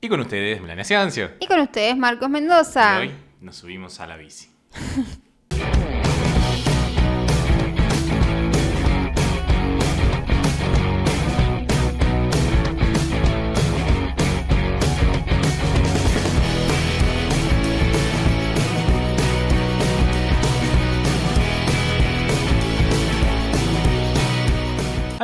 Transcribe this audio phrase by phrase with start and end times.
[0.00, 1.32] Y con ustedes, Melania Ciancio.
[1.40, 3.04] Y con ustedes, Marcos Mendoza.
[3.04, 4.48] Y hoy nos subimos a la bici.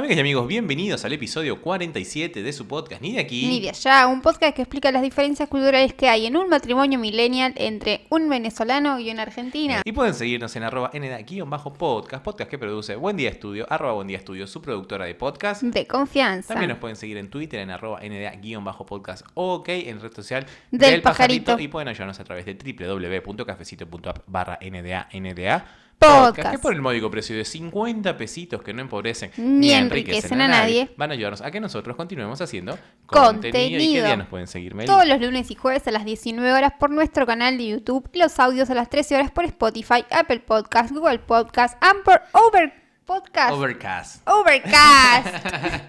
[0.05, 3.46] Amigas y amigos, bienvenidos al episodio 47 de su podcast Ni de aquí.
[3.46, 6.99] Ni de allá, un podcast que explica las diferencias culturales que hay en un matrimonio
[6.99, 9.81] millennial entre un venezolano y una argentina.
[9.82, 14.18] Y pueden seguirnos en arroba nda-podcast, podcast que produce Buen Día Estudio, arroba Buen Día
[14.18, 15.62] Estudio, su productora de podcast.
[15.62, 16.48] De confianza.
[16.48, 21.59] También nos pueden seguir en Twitter en arroba nda-podcast, ok, en red social Del Pajarito.
[21.59, 26.50] Y pueden ayudarnos a través de www.cafecito.app barra nda, nda Podcast.
[26.50, 30.90] que por el módico precio de 50 pesitos que no empobrecen Ni enriquecen a nadie.
[30.96, 33.81] van a ayudarnos a que nosotros continuemos haciendo Contenido.
[33.81, 34.86] ¿Y qué día nos pueden seguir, Meli?
[34.86, 38.19] Todos los lunes y jueves a las 19 horas por nuestro canal de YouTube y
[38.19, 43.53] los audios a las 13 horas por Spotify, Apple Podcast, Google Podcast, Amper, Over Podcast.
[43.53, 44.29] Overcast.
[44.29, 45.47] Overcast.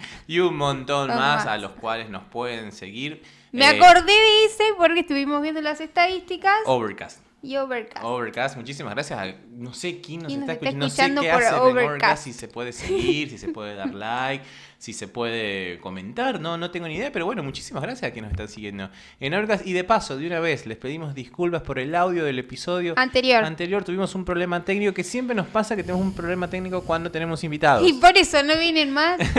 [0.28, 1.46] y un montón más.
[1.46, 3.24] a los cuales nos pueden seguir.
[3.54, 7.25] Me eh, acordé de ese porque estuvimos viendo las estadísticas Overcast.
[7.46, 8.04] Y Overcast.
[8.06, 9.20] Overcast, muchísimas gracias.
[9.20, 11.56] a- no sé quién nos ¿Quién está, nos está escuchando, no sé qué por hacen
[11.56, 11.90] en Overcast?
[11.90, 14.44] Overcast, si se puede seguir, si se puede dar like,
[14.78, 18.32] si se puede comentar, no, no tengo ni idea, pero bueno, muchísimas gracias a quienes
[18.32, 19.66] nos están siguiendo en Overcast.
[19.66, 23.44] Y de paso, de una vez, les pedimos disculpas por el audio del episodio Anterior.
[23.44, 23.84] anterior.
[23.84, 27.44] Tuvimos un problema técnico que siempre nos pasa que tenemos un problema técnico cuando tenemos
[27.44, 27.88] invitados.
[27.88, 29.20] Y por eso no vienen más.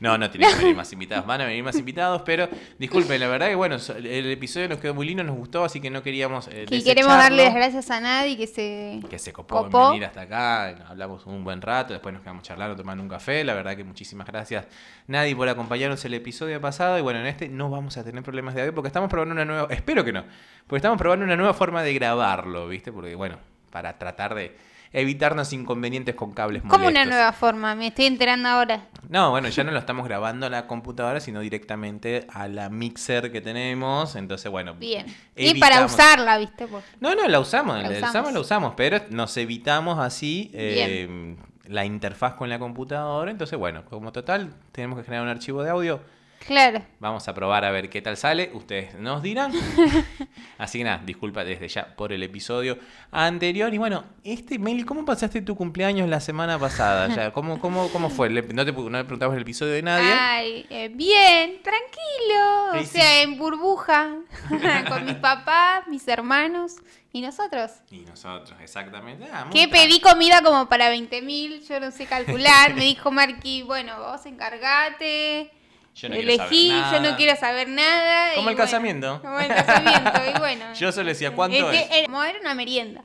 [0.00, 3.28] No, no tienen que venir más invitados, van a venir más invitados, pero disculpen, la
[3.28, 6.48] verdad que bueno, el episodio nos quedó muy lindo, nos gustó, así que no queríamos
[6.48, 9.00] eh, Y queremos darle las gracias a Nadie que se.
[9.08, 12.76] que se copó, en venir hasta acá, hablamos un buen rato, después nos quedamos charlando,
[12.76, 14.67] tomando un café, la verdad que muchísimas gracias
[15.06, 18.54] Nadie por acompañarnos el episodio pasado y bueno, en este no vamos a tener problemas
[18.54, 20.24] de audio porque estamos probando una nueva, espero que no,
[20.66, 22.92] porque estamos probando una nueva forma de grabarlo, ¿viste?
[22.92, 23.38] Porque bueno,
[23.70, 24.54] para tratar de
[24.90, 27.08] evitarnos inconvenientes con cables Como una molestos.
[27.10, 28.86] nueva forma, me estoy enterando ahora.
[29.10, 33.30] No, bueno, ya no lo estamos grabando a la computadora, sino directamente a la mixer
[33.30, 34.16] que tenemos.
[34.16, 34.74] Entonces, bueno.
[34.74, 35.04] Bien.
[35.36, 36.66] Y para usarla, ¿viste?
[36.66, 38.08] Por- No, no, la usamos, La la, usamos.
[38.10, 41.36] usamos, la usamos, pero nos evitamos así eh,
[41.68, 43.30] la interfaz con la computadora.
[43.30, 46.00] Entonces, bueno, como total, tenemos que generar un archivo de audio.
[46.46, 46.80] Claro.
[47.00, 48.50] Vamos a probar a ver qué tal sale.
[48.54, 49.52] Ustedes nos dirán.
[50.58, 52.78] Así que nada, disculpa desde ya por el episodio
[53.10, 53.74] anterior.
[53.74, 57.08] Y bueno, este Meli, ¿cómo pasaste tu cumpleaños la semana pasada?
[57.14, 58.30] Ya, ¿cómo, cómo, ¿Cómo fue?
[58.30, 60.12] Le- no, te, no le preguntamos el episodio de nadie.
[60.12, 62.72] Ay, eh, bien, tranquilo.
[62.72, 64.14] ¿Qué O sea, en burbuja.
[64.88, 66.76] con mis papás, mis hermanos
[67.12, 67.72] y nosotros.
[67.90, 69.26] Y nosotros, exactamente.
[69.32, 72.74] Ah, Que pedí comida como para 20 mil, yo no sé calcular.
[72.74, 75.50] Me dijo Marqui, bueno, vos encargate.
[75.94, 78.34] Yo no quiero saber elegí, yo no quiero saber nada.
[78.34, 79.20] Como el bueno, casamiento.
[79.20, 80.74] Como el casamiento, y bueno.
[80.78, 81.90] Yo solo decía, ¿cuánto que es?
[81.90, 83.02] Era, como era una merienda.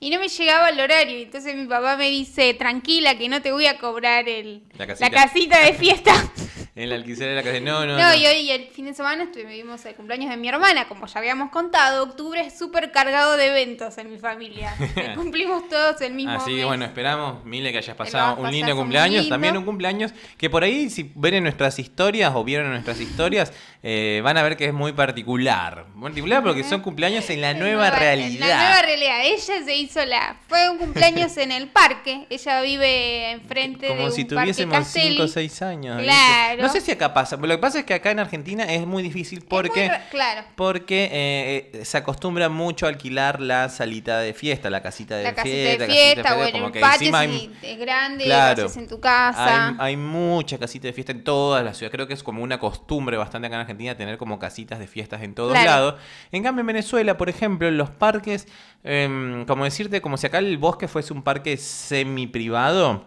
[0.00, 1.18] Y no me llegaba el horario.
[1.18, 5.10] Entonces mi papá me dice, tranquila, que no te voy a cobrar el, La casita.
[5.10, 6.12] casita de fiesta.
[6.78, 7.58] En la alquiler de la casa.
[7.60, 8.14] No, no, No, no.
[8.14, 11.50] y hoy el fin de semana estuvimos el cumpleaños de mi hermana, como ya habíamos
[11.50, 14.74] contado, octubre es súper cargado de eventos en mi familia.
[14.94, 18.76] Que Cumplimos todos el mismo Así que bueno, esperamos, Mile, que hayas pasado un lindo
[18.76, 19.22] cumpleaños.
[19.22, 19.34] lindo.
[19.34, 23.00] También un cumpleaños que por ahí, si ven en nuestras historias o vieron en nuestras
[23.00, 23.52] historias,
[23.82, 25.86] eh, van a ver que es muy particular.
[25.94, 28.46] Muy particular porque son cumpleaños en la nueva, En la realidad.
[28.46, 29.20] nueva realidad.
[29.24, 30.36] Ella se hizo la...
[30.48, 32.26] Fue un cumpleaños en el parque.
[32.30, 35.10] Ella vive enfrente de Como si tuviésemos Castelli.
[35.12, 35.96] 5 o 6 años.
[35.98, 36.12] ¿viste?
[36.12, 36.62] Claro.
[36.62, 37.36] No sé si acá pasa.
[37.36, 39.90] Lo que pasa es que acá en Argentina es muy difícil muy porque...
[40.10, 40.42] claro.
[40.56, 45.34] Porque eh, se acostumbra mucho a alquilar la salita de fiesta, la casita de La
[45.34, 45.70] casita fiesta.
[45.84, 48.62] de casita fiesta, como bueno, el que encima hay- es grande, Claro.
[48.62, 49.68] lo haces en tu casa.
[49.68, 51.92] Hay, hay muchas casitas de fiesta en todas las ciudades.
[51.94, 55.22] Creo que es como una costumbre bastante acá en Argentina tener como casitas de fiestas
[55.22, 55.66] en todos Claro.
[55.70, 55.94] lados.
[56.32, 58.46] En cambio, en Venezuela, por ejemplo, en los parques,
[58.84, 63.04] em, como decirte, como si acá el bosque fuese un parque semi-privado.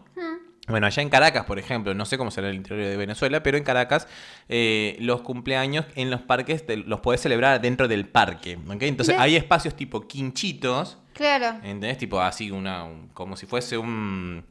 [0.68, 3.58] Bueno, allá en Caracas, por ejemplo, no sé cómo será el interior de Venezuela, pero
[3.58, 4.08] en Caracas
[4.48, 8.58] eh, los cumpleaños en los parques te- los puedes celebrar dentro del parque.
[8.80, 11.58] Entonces hay espacios tipo quinchitos, Claro.
[11.58, 11.98] ¿entendés?
[11.98, 14.46] Tipo así, una, un- como si fuese un,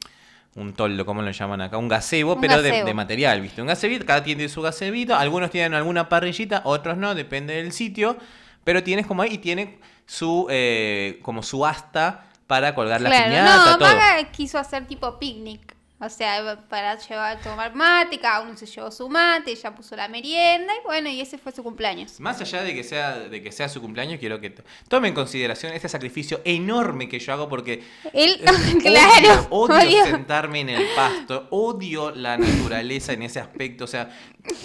[0.56, 1.78] un toldo, ¿cómo lo llaman acá?
[1.78, 3.60] Un gazebo, Un pero de, material, ¿viste?
[3.60, 8.16] Un gazebito, cada tiene su gazebito, algunos tienen alguna parrillita, otros no, depende del sitio,
[8.64, 13.70] pero tienes como ahí y tiene su, eh, como su asta para colgar la piñata,
[13.70, 13.88] no, todo.
[13.88, 15.76] Maga quiso hacer tipo picnic.
[16.02, 19.94] O sea, para llevar a tomar mate, cada uno se llevó su mate, ella puso
[19.96, 22.18] la merienda y bueno, y ese fue su cumpleaños.
[22.20, 25.14] Más allá de que sea, de que sea su cumpleaños, quiero que t- tome en
[25.14, 27.82] consideración este sacrificio enorme que yo hago porque
[28.14, 30.04] Él, eh, claro, odio, odio odio.
[30.06, 33.84] sentarme en el pasto, odio la naturaleza en ese aspecto.
[33.84, 34.10] O sea,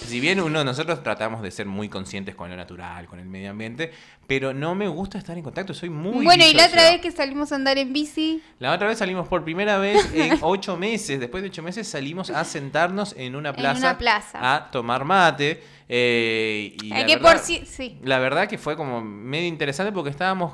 [0.07, 3.51] si bien uno nosotros tratamos de ser muy conscientes con lo natural, con el medio
[3.51, 3.91] ambiente,
[4.27, 7.11] pero no me gusta estar en contacto, soy muy Bueno, y la otra vez que
[7.11, 11.19] salimos a andar en bici, La otra vez salimos por primera vez en ocho meses.
[11.25, 14.55] Después de ocho meses salimos a sentarnos en una En plaza, una plaza.
[14.55, 15.63] a tomar mate.
[15.89, 17.97] eh, y eh, la que verdad, por sí, sí.
[18.03, 20.53] la verdad que fue como medio interesante porque estábamos,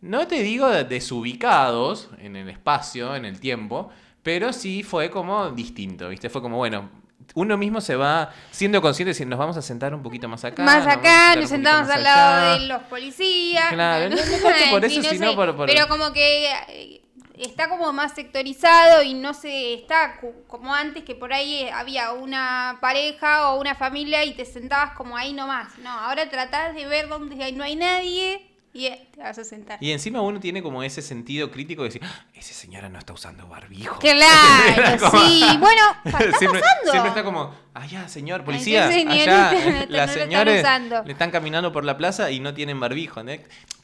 [0.00, 3.90] no te digo de- desubicados en el espacio, en el tiempo,
[4.22, 6.28] pero sí fue como distinto, ¿viste?
[6.30, 6.88] Fue como, bueno,
[7.34, 10.62] uno mismo se va siendo consciente si nos vamos a sentar un poquito más acá.
[10.64, 12.60] más acá, nos sentamos al lado allá.
[12.60, 13.72] de los policías.
[13.72, 17.01] Claro, no- no tanto por eso, sino por- por- Pero como que eh,
[17.38, 22.12] está como más sectorizado y no se está como antes que por ahí eh, había
[22.12, 25.78] una pareja o una familia y te sentabas como ahí nomás.
[25.78, 29.78] No, ahora tratás de ver dónde no hay nadie y eh, te vas a sentar.
[29.82, 33.12] Y encima uno tiene como ese sentido crítico de decir, "Ah, esa señora no está
[33.12, 33.98] usando barbijo.
[33.98, 35.44] Claro, Como- sí.
[35.58, 36.90] Bueno, está siempre, pasando.
[36.90, 40.66] siempre está como, allá, señor, policía, Ay, sí, allá, señorita, no- no las señores
[41.04, 43.22] le están caminando por la plaza y no tienen barbijo.
[43.22, 43.32] ¿no?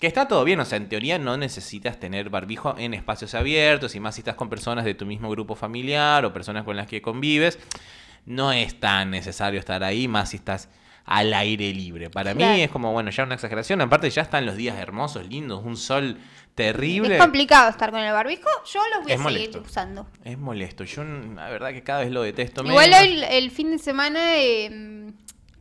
[0.00, 3.94] Que está todo bien, o sea, en teoría no necesitas tener barbijo en espacios abiertos
[3.94, 6.86] y más si estás con personas de tu mismo grupo familiar o personas con las
[6.86, 7.58] que convives.
[8.24, 10.68] No es tan necesario estar ahí, más si estás
[11.10, 12.10] al aire libre.
[12.10, 12.54] Para Claro.
[12.54, 13.80] mí es como, bueno, ya una exageración.
[13.80, 16.18] Aparte ya están los días hermosos, lindos, un sol
[16.54, 17.16] terrible.
[17.16, 18.48] Es complicado estar con el barbijo.
[18.72, 19.60] Yo los voy Es a seguir molesto.
[19.64, 20.06] usando.
[20.24, 20.84] Es molesto.
[20.84, 23.26] Yo, la verdad, que cada vez lo detesto Igual menos.
[23.30, 25.12] el fin de semana, eh,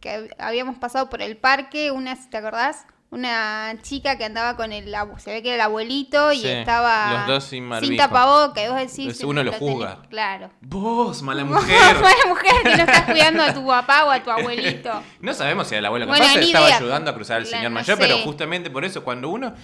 [0.02, 2.86] que hab- habíamos pasado por el parque, una, ¿te acordás?
[3.10, 7.14] Una chica que andaba con el, se ve que era el abuelito y Sí, estaba
[7.14, 7.96] los dos sin barbijo.
[7.96, 9.24] tapabocas, y vos decís...
[9.24, 10.00] Uno lo tenés- juzga.
[10.10, 10.50] Claro.
[10.60, 11.96] Vos, mala Mala mujer.
[12.28, 14.92] mujer que no estás cuidando a tu papá o a tu abuelito.
[15.22, 16.78] No sabemos si el abuelo Bueno, capaz ni estaba idea.
[16.78, 18.04] ayudando a cruzar al Claro, señor no mayor, sé.
[18.04, 19.56] pero justamente por eso, cuando uno, un-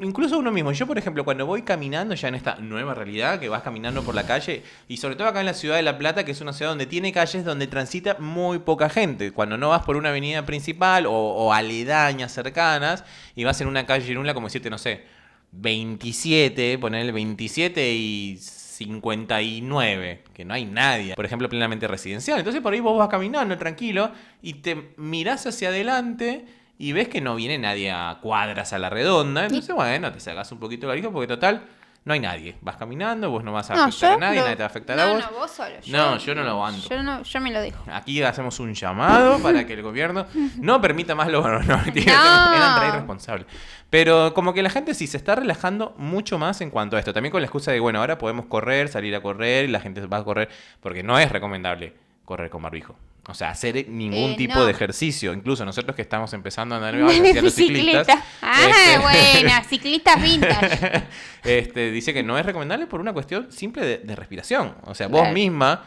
[0.00, 3.48] incluso uno mismo, yo por ejemplo, cuando voy caminando ya en esta nueva realidad, que
[3.48, 6.24] vas caminando por la calle, y sobre todo acá en la ciudad de La Plata,
[6.24, 9.82] que es una ciudad donde tiene calles donde transita muy poca gente, cuando no vas
[9.82, 14.46] por una avenida principal o, aledañas cercanas, y vas en una calle en una, como
[14.46, 15.04] decirte, no sé,
[15.52, 22.38] 27, ponerle 27 y 59, que no hay nadie, por ejemplo, plenamente residencial.
[22.38, 26.46] Entonces por ahí vos vas caminando tranquilo y te mirás hacia adelante
[26.82, 29.44] y ves que no viene nadie a cuadras a la redonda.
[29.46, 31.62] Entonces, bueno, te sacas un poquito el barbijo porque total,
[32.04, 32.56] no hay nadie.
[32.60, 34.70] Vas caminando, vos no vas a No, afectar a nadie, lo- nadie te va a
[34.70, 35.24] afectar no, a vos.
[35.30, 35.76] No, vos solo.
[35.86, 36.88] No, yo no lo aguanto.
[36.88, 37.84] Yo, no, yo me lo dejo.
[37.92, 40.26] Aquí hacemos un llamado para que el gobierno
[40.58, 43.46] no permita más lo no, eran re irresponsables.
[43.88, 47.12] Pero como que la gente sí se está relajando mucho más en cuanto a esto.
[47.12, 50.04] También con la excusa de, bueno, ahora podemos correr, salir a correr y la gente
[50.06, 50.48] va a correr.
[50.80, 51.94] Porque no es recomendable
[52.24, 52.96] correr con barbijo.
[53.28, 54.64] O sea, hacer ningún Eh, tipo no.
[54.64, 55.32] de ejercicio.
[55.32, 58.18] Incluso nosotros que estamos empezando a andar hacia los ciclistas.
[58.40, 61.02] Ah, este, buena, ciclistas vintage.
[61.44, 64.74] este, dice que no es recomendable por una cuestión simple de, de respiración.
[64.86, 65.84] O sea, vos misma,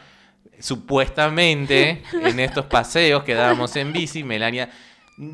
[0.59, 4.69] supuestamente, en estos paseos que dábamos en bici, Melania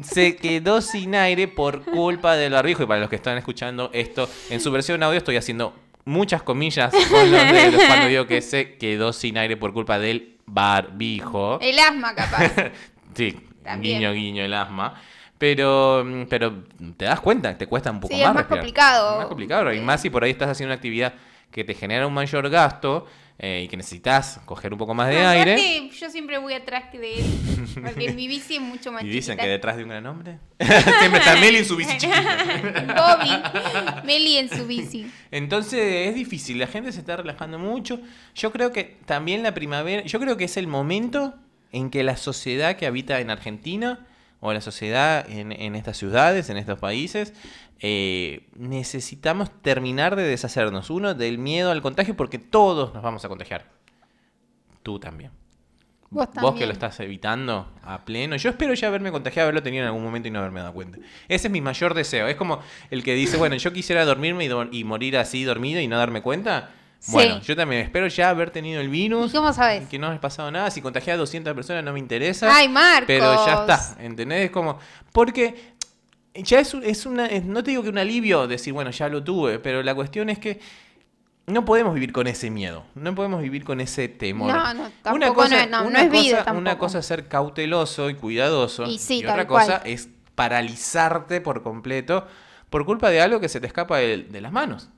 [0.03, 2.83] se quedó sin aire por culpa del barbijo.
[2.83, 5.75] Y para los que están escuchando esto en su versión audio, estoy haciendo
[6.05, 10.37] muchas comillas con los dedos cuando digo que se quedó sin aire por culpa del
[10.53, 11.59] barbijo.
[11.61, 12.51] El asma, capaz.
[13.15, 13.99] Sí, También.
[13.99, 14.93] guiño, guiño, el asma.
[15.37, 16.63] Pero, mm, pero
[16.95, 18.29] te das cuenta, te cuesta un poco Sí, más.
[18.29, 18.59] es más respirar.
[18.59, 19.11] complicado.
[19.11, 19.73] Es más complicado.
[19.73, 21.13] Y más si por ahí estás haciendo una actividad
[21.51, 23.07] que te genera un mayor gasto
[23.43, 25.89] eh, y que necesitas coger un poco más de aire.
[25.99, 27.25] yo siempre voy atrás que de él.
[27.83, 29.43] Porque en mi bici es mucho más Y dicen chiquita.
[29.43, 32.37] que detrás de un gran hombre siempre está Meli en su bici chiquita.
[33.19, 35.11] Bobby, Meli en su bici.
[35.31, 37.99] Entonces es difícil, la gente se está relajando mucho.
[38.35, 41.33] Yo creo que también la primavera, yo creo que es el momento
[41.71, 44.05] en que la sociedad que habita en Argentina
[44.41, 47.33] o la sociedad en, en estas ciudades, en estos países,
[47.79, 53.29] eh, necesitamos terminar de deshacernos, uno, del miedo al contagio, porque todos nos vamos a
[53.29, 53.65] contagiar.
[54.83, 55.31] Tú también.
[56.09, 56.67] Vos que también.
[56.67, 58.35] lo estás evitando a pleno.
[58.35, 60.97] Yo espero ya haberme contagiado, haberlo tenido en algún momento y no haberme dado cuenta.
[61.29, 62.27] Ese es mi mayor deseo.
[62.27, 65.79] Es como el que dice, bueno, yo quisiera dormirme y, dor- y morir así dormido
[65.79, 66.71] y no darme cuenta.
[67.03, 67.13] Sí.
[67.13, 69.31] Bueno, yo también espero ya haber tenido el virus.
[69.31, 69.89] ¿Y cómo sabes?
[69.89, 70.69] Que no me ha pasado nada.
[70.69, 72.55] Si contagié a 200 personas no me interesa.
[72.55, 73.05] Ay, Marcos.
[73.07, 74.45] Pero ya está, ¿entendés?
[74.45, 74.77] Es como,
[75.11, 75.73] porque
[76.35, 79.23] ya es, es una, es- no te digo que un alivio decir, bueno, ya lo
[79.23, 80.59] tuve, pero la cuestión es que
[81.47, 84.53] no podemos vivir con ese miedo, no podemos vivir con ese temor.
[84.53, 87.27] No, no, tampoco no es- no, no una es vida cosa- Una cosa es ser
[87.27, 89.91] cauteloso y cuidadoso, Y sí, otra tal cosa cual.
[89.91, 92.27] es paralizarte por completo
[92.69, 94.89] por culpa de algo que se te escapa de, de las manos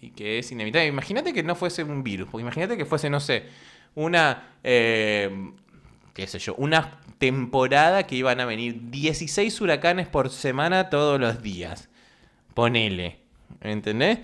[0.00, 0.86] y que es inevitable.
[0.88, 3.44] Imagínate que no fuese un virus, porque imagínate que fuese, no sé,
[3.94, 5.50] una, eh,
[6.14, 11.42] qué sé yo, una temporada que iban a venir 16 huracanes por semana todos los
[11.42, 11.88] días.
[12.54, 13.18] Ponele,
[13.60, 14.18] ¿entendés?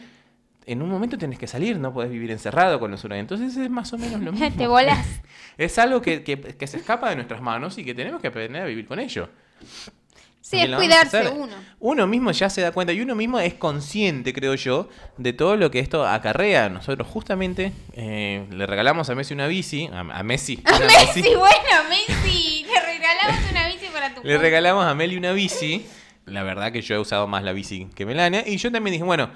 [0.66, 3.23] En un momento tenés que salir, no podés vivir encerrado con los huracanes.
[3.31, 4.50] Entonces es más o menos lo mismo.
[4.57, 5.07] Te volás.
[5.57, 8.62] Es algo que, que- que se escapa de nuestras manos y que tenemos que aprender
[8.62, 9.28] a vivir con ello.
[10.44, 11.54] Sí, es cuidarse uno.
[11.80, 15.56] Uno mismo ya se da cuenta y uno mismo es consciente, creo yo, de todo
[15.56, 16.68] lo que esto acarrea.
[16.68, 21.88] Nosotros justamente eh, le regalamos a Messi una bici, a, a Messi, A Messi, bueno,
[21.88, 25.86] Messi, le regalamos una bici para tu le regalamos a Meli una bici.
[26.26, 28.46] La verdad que yo he usado más la bici que Melania.
[28.46, 29.30] Y yo también dije, bueno,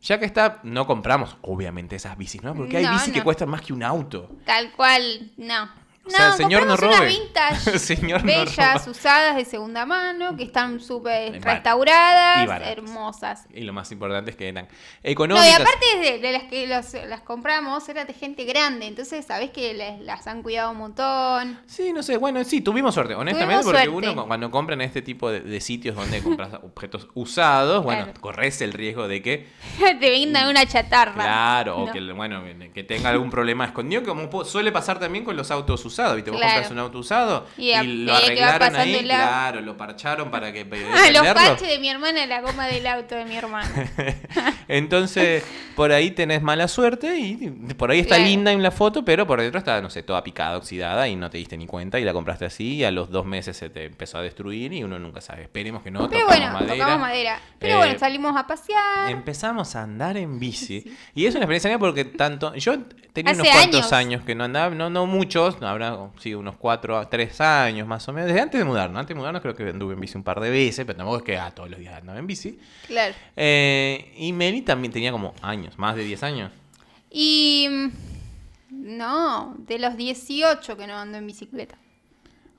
[0.00, 2.54] ya que está, no compramos obviamente esas bicis, ¿no?
[2.54, 4.30] Porque hay No, bicis que cuestan más que un auto.
[4.46, 5.83] Tal cual, no.
[6.06, 7.06] O sea, no, señor, no robe.
[7.06, 8.90] vintage Señor, no bellas, roba.
[8.90, 13.46] usadas de segunda mano, que están súper restauradas, y hermosas.
[13.54, 14.70] Y lo más importante es que eran No,
[15.02, 15.48] económicas.
[15.48, 19.50] y aparte de, de las que los- las compramos, era de gente grande, entonces sabés
[19.50, 21.58] que les- las han cuidado un montón.
[21.66, 24.08] Sí, no sé, bueno, sí, tuvimos suerte, honestamente, Tuvimos porque suerte.
[24.10, 28.04] uno cu- cuando compra en este tipo de, de sitios donde compras objetos usados, bueno,
[28.04, 28.20] Claro.
[28.20, 29.46] corres el riesgo de que,
[29.78, 31.14] Te vendan una chatarra.
[31.14, 31.92] claro, o No.
[31.92, 32.42] que, bueno,
[32.74, 36.30] que tenga algún problema escondido, como suele pasar también con los autos usados, ¿viste?
[36.30, 36.52] Vos Claro.
[36.54, 41.26] compras un auto usado Y lo arreglaron ahí, claro, lo parcharon para que Ah, los
[41.34, 43.70] parches de mi hermana la goma del auto de mi hermano.
[44.68, 45.44] Entonces,
[45.76, 47.36] por ahí tenés mala suerte y
[47.76, 48.30] por ahí está Claro.
[48.30, 51.30] linda en la foto, pero por dentro está, no sé, toda picada, oxidada y no
[51.30, 53.84] te diste ni cuenta y la compraste así y a los dos meses se te
[53.86, 55.42] empezó a destruir y uno nunca sabe.
[55.42, 56.72] Esperemos que no, Pero bueno, madera.
[56.74, 57.40] tocamos madera.
[57.58, 59.10] Pero Eh, bueno, salimos a pasear.
[59.10, 60.84] Empezamos a andar en bici.
[61.14, 62.54] Y es una experiencia porque tanto.
[62.54, 62.78] Yo
[63.12, 63.92] tenía Hace unos cuantos años.
[63.92, 64.24] años.
[64.24, 65.83] que no andaba, no, no muchos, no, habrá
[66.18, 68.28] sí, unos cuatro, tres años más o menos.
[68.28, 68.98] Desde antes de mudarnos.
[68.98, 71.22] Antes de mudarnos creo que anduve en bici un par de veces, pero tampoco es
[71.24, 72.58] que ah, todos los días andaba en bici.
[72.86, 73.14] Claro.
[73.36, 76.52] Eh, y Meli también tenía como años, más de 10 años.
[77.10, 77.68] Y.
[77.70, 77.88] mm,
[78.98, 81.76] No, de los 18 que no ando en bicicleta.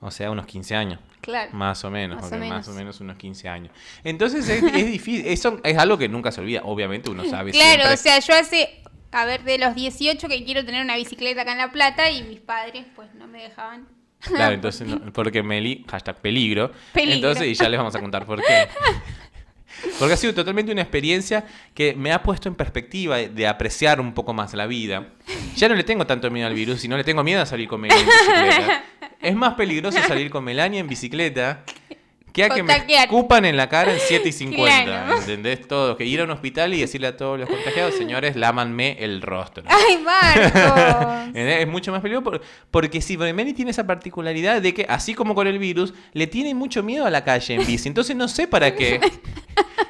[0.00, 1.00] O sea, unos 15 años.
[1.20, 1.50] Claro.
[1.54, 2.68] Más o menos, Más o más menos.
[2.68, 3.72] o menos unos 15 años.
[4.04, 7.82] Entonces es, es difícil, eso es algo que nunca se olvida, obviamente uno sabe Claro,
[7.82, 7.94] siempre.
[7.94, 8.82] o sea, yo hace.
[9.16, 12.22] A ver, de los 18 que quiero tener una bicicleta acá en La Plata y
[12.22, 13.88] mis padres, pues no me dejaban.
[14.20, 16.70] Claro, entonces, no- porque Meli, hashtag peligro.
[16.92, 17.14] Peligro.
[17.14, 18.68] Entonces, y ya les vamos a contar por qué.
[19.98, 21.44] Porque ha sido totalmente una experiencia
[21.74, 25.08] que me ha puesto en perspectiva de, apreciar un poco más la vida.
[25.54, 27.82] Ya no le tengo tanto miedo al virus, sino le tengo miedo a salir con
[27.82, 28.84] Melania en bicicleta.
[29.20, 31.64] Es más peligroso salir con Melania en bicicleta
[32.36, 34.84] que a que me escupan en la cara en 7 y 50.
[34.84, 35.16] Claro.
[35.18, 35.66] ¿Entendés?
[35.66, 35.96] Todo.
[35.96, 39.64] Que ir a un hospital y decirle a todos los contagiados, señores, lámanme el rostro.
[39.66, 41.34] ¡Ay, Marcos!
[41.34, 42.40] Es mucho más peligroso por-
[42.70, 46.54] porque sí, porque tiene esa particularidad de que, así como con el virus, le tiene
[46.54, 47.88] mucho miedo a la calle en bici.
[47.88, 49.00] Entonces no sé para qué.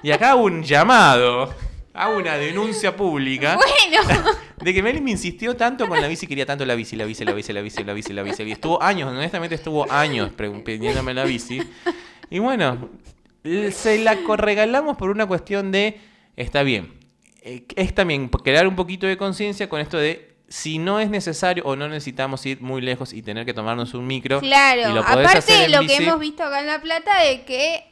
[0.03, 1.53] Y acá hago un llamado,
[1.95, 4.23] hago una denuncia pública bueno,
[4.61, 7.25] de que Meli me insistió tanto con la bici, quería tanto la bici, la bici,
[7.25, 8.43] la bici, la bici, la bici, la bici.
[8.45, 10.31] Y estuvo años, honestamente estuvo años
[10.65, 11.61] pidiéndome la bici.
[12.31, 12.91] Y bueno,
[13.45, 16.01] se la regalamos por una cuestión de,
[16.37, 16.95] está bien,
[17.43, 21.65] eh, es también crear un poquito de conciencia con esto de si no es necesario
[21.65, 24.39] o no necesitamos ir muy lejos y tener que tomarnos un micro.
[24.39, 24.95] y claro.
[24.95, 27.45] lo podés hacer Aparte, en lo bici, que hemos visto acá en La Plata de
[27.45, 27.85] que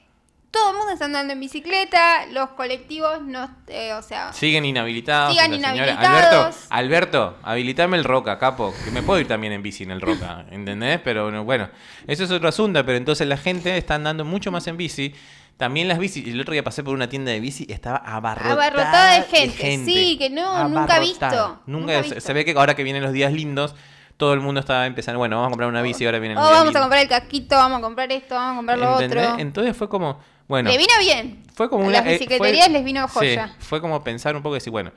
[0.54, 3.50] todo el mundo está andando en bicicleta, los colectivos no.
[3.66, 5.36] eh, o sea, Siguen inhabilitados.
[5.36, 5.56] Señora.
[5.56, 6.66] inhabilitados.
[6.70, 8.72] Alberto, Alberto, habilitame el Roca, capo.
[8.84, 11.00] Que me puedo ir también en bici en el Roca, ¿entendés?
[11.02, 11.68] Pero bueno,
[12.06, 12.84] eso es otro asunto.
[12.86, 15.12] Pero entonces la gente está andando mucho más en bici.
[15.56, 16.26] También las bicis.
[16.26, 19.84] El otro día pasé por una tienda de bici, estaba abarrotada, Abarrotada de gente.
[19.84, 21.24] Sí, que no, nunca he visto.
[21.26, 21.60] Abarrotada.
[21.66, 22.20] Nunca, Nunca se- visto.
[22.20, 23.74] Se ve que ahora que vienen los días lindos,
[24.16, 25.18] todo el mundo está empezando.
[25.18, 27.08] Bueno, vamos a comprar una bici, ahora vienen oh, los días vamos a comprar el
[27.08, 29.26] casquito, vamos a comprar esto, vamos a comprar lo ¿Entendés?
[29.28, 29.40] otro.
[29.40, 30.70] Entonces fue como, bueno.
[30.70, 31.42] Le vino bien.
[31.54, 31.98] Fue como A una.
[31.98, 33.54] las eh, bicicleterías les vino sí, joya.
[33.60, 34.92] fue como pensar un poco y decir, bueno,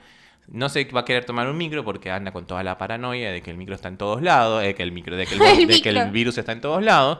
[0.48, 3.42] no sé va a querer tomar un micro porque anda con toda la paranoia de
[3.42, 5.66] que el micro está en todos lados, de que el micro, de que el, El
[5.68, 6.10] de que el micro.
[6.12, 7.18] virus está en todos lados.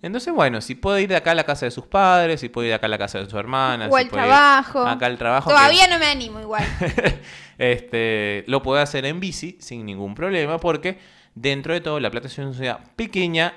[0.00, 2.68] Entonces, bueno, si puede ir de acá a la casa de sus padres, si puede
[2.68, 4.86] ir de acá a la casa de su hermana, O si al puede ir trabajo.
[4.86, 5.50] acá al trabajo.
[5.50, 6.64] que- Todavía no me animo igual.
[7.58, 10.98] este, lo puede hacer en bici sin ningún problema porque
[11.34, 13.54] dentro de todo La Plata es una ciudad pequeña,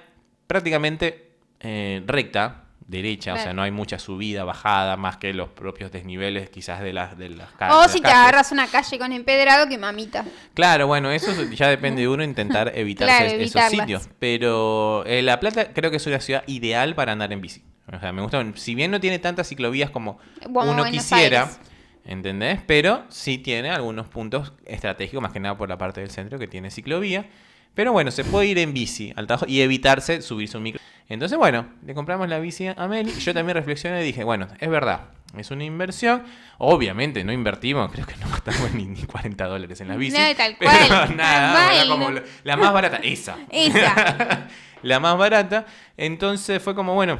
[0.47, 2.60] prácticamente eh, recta,
[2.91, 6.93] derecha, o sea, no hay mucha subida, bajada, más que los propios desniveles quizás de
[6.93, 8.17] las, de las ca- o si te calles.
[8.19, 10.25] agarras una calle con empedrado, que mamita.
[10.53, 13.71] Claro, bueno, eso ya depende de uno intentar evitar Claro, esos evitarlas.
[13.71, 14.09] sitios.
[14.19, 17.63] Pero eh, La Plata creo que es una ciudad ideal para andar en bici.
[17.91, 21.59] O sea, me gusta, si bien no tiene tantas ciclovías como uno quisiera, Aires.
[22.05, 22.59] ¿entendés?
[22.65, 26.47] Pero sí tiene algunos puntos estratégicos, más que nada por la parte del centro que
[26.47, 27.25] tiene ciclovía.
[27.73, 30.81] Pero bueno, se puede ir en bici al trabajo y evitarse subirse un micro.
[31.07, 33.11] Entonces, bueno, le compramos la bici a Meli.
[33.13, 35.01] Yo también reflexioné y dije, bueno, es verdad.
[35.37, 36.23] Es una inversión.
[36.57, 40.17] Obviamente no invertimos, creo que no gastamos ni, ni 40 dólares en la bici.
[40.17, 40.71] No, tal pero
[41.15, 42.09] nada, como
[42.43, 43.37] la más barata, esa.
[43.49, 44.47] Esa.
[44.83, 45.65] la más barata.
[45.97, 47.19] Entonces fue como, bueno,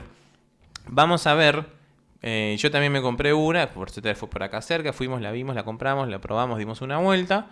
[0.87, 1.65] vamos a ver.
[2.21, 5.55] Eh, yo también me compré una, por suerte fue por acá cerca, fuimos, la vimos,
[5.55, 7.47] la compramos, la probamos, dimos una vuelta.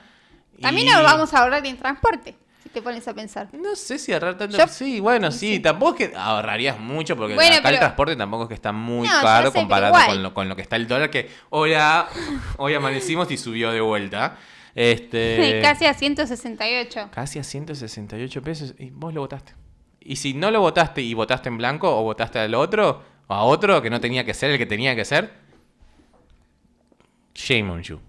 [0.62, 3.48] También y- nos vamos a ahorrar en transporte, si te pones a pensar.
[3.54, 4.58] No sé si ahorrar tanto.
[4.58, 8.44] Yo- sí, bueno, sí, tampoco es que ahorrarías mucho porque Bueno, acá el transporte tampoco
[8.44, 10.08] es que está muy No, caro sé, comparado igual.
[10.08, 12.08] con lo, con lo que está el dólar, que hola,
[12.58, 14.38] hoy amanecimos y subió de vuelta.
[14.76, 17.10] Este, Casi a 168.
[17.12, 19.54] casi a 168 pesos y vos lo votaste.
[20.02, 23.44] Y si no lo votaste y votaste en blanco o votaste al otro o a
[23.44, 25.32] otro que no tenía que ser el que tenía que ser,
[27.36, 28.00] shame on you.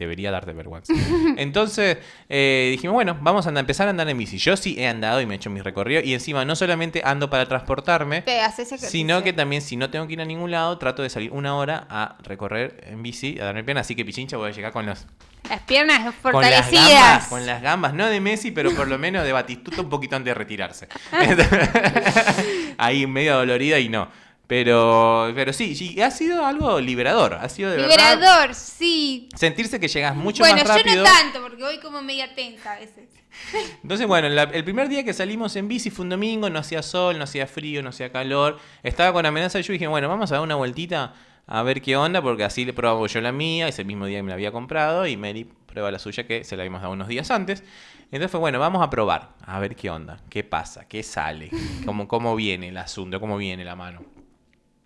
[0.00, 0.92] Debería darte vergüenza.
[1.36, 4.38] Entonces eh, dijimos, bueno, vamos a andar- empezar a andar en bici.
[4.38, 6.00] Yo sí he andado y me he hecho mi recorrido.
[6.02, 8.90] Y encima no solamente ando para transportarme, Te haces ejercicio.
[8.90, 11.54] sino que también si no tengo que ir a ningún lado, trato de salir una
[11.56, 13.82] hora a recorrer en bici, a darme pena.
[13.82, 15.06] Así que Pichincha voy a llegar con los
[15.48, 16.88] Las piernas con las fortalecidas.
[16.90, 20.16] gambas, con las gambas, no de Messi, pero por lo menos de Batistuta un poquito
[20.16, 20.88] antes de retirarse.
[22.78, 24.08] Ahí medio dolorida y no.
[24.50, 27.34] Pero, pero sí, sí, ha sido algo liberador.
[27.34, 29.28] Ha sido de verdad Liberador, sí.
[29.36, 30.96] sentirse que llegas mucho bueno, más rápido.
[30.96, 33.08] yo no tanto, porque voy como media tensa a veces.
[33.84, 36.82] Entonces, bueno, la- el primer día que salimos en bici fue un domingo, no hacía
[36.82, 38.58] sol, no hacía frío, no hacía calor.
[38.82, 41.14] Estaba con amenaza y yo dije, bueno, vamos a dar una vueltita
[41.46, 44.30] a ver qué onda, porque así le probaba yo la mía, ese mismo día me
[44.30, 47.30] la había comprado y Mary prueba la suya que se la habíamos dado unos días
[47.30, 47.62] antes.
[48.06, 51.50] Entonces fue, bueno, vamos a probar, a ver qué onda, qué pasa, qué sale,
[51.86, 54.02] cómo, cómo viene el asunto, cómo viene la mano.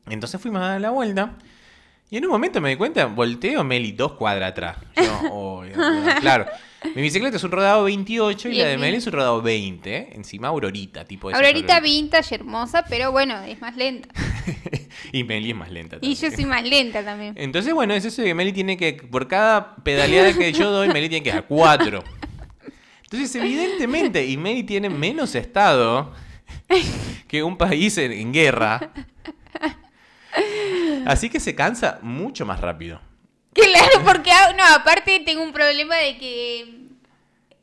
[0.08, 1.34] Entonces fuimos a dar la vuelta.
[2.10, 4.76] Y en un momento me di cuenta, volteo Meli dos cuadras atrás.
[4.96, 5.64] Yo, oh,
[6.20, 6.46] claro.
[6.94, 8.78] Mi bicicleta es un rodado 28 y la de.
[8.78, 9.96] Meli es un rodado 20.
[9.96, 10.08] ¿eh?
[10.12, 14.08] Encima Aurorita, tipo de Aurorita vintage, hermosa, pero bueno, es más lenta.
[15.12, 15.96] Y Meli es más lenta.
[16.00, 16.36] Y yo también.
[16.36, 17.34] soy más lenta también.
[17.36, 20.88] Entonces, bueno, es eso de que Meli tiene que, por cada pedaleada que yo doy,
[20.88, 22.04] Meli tiene que dar cuatro.
[23.02, 26.12] Entonces, evidentemente, y Meli tiene menos estado
[27.28, 28.92] que un país en, en guerra.
[31.06, 33.00] Así que se cansa mucho más rápido.
[33.52, 36.60] Claro, porque ah, no, aparte tengo un problema de que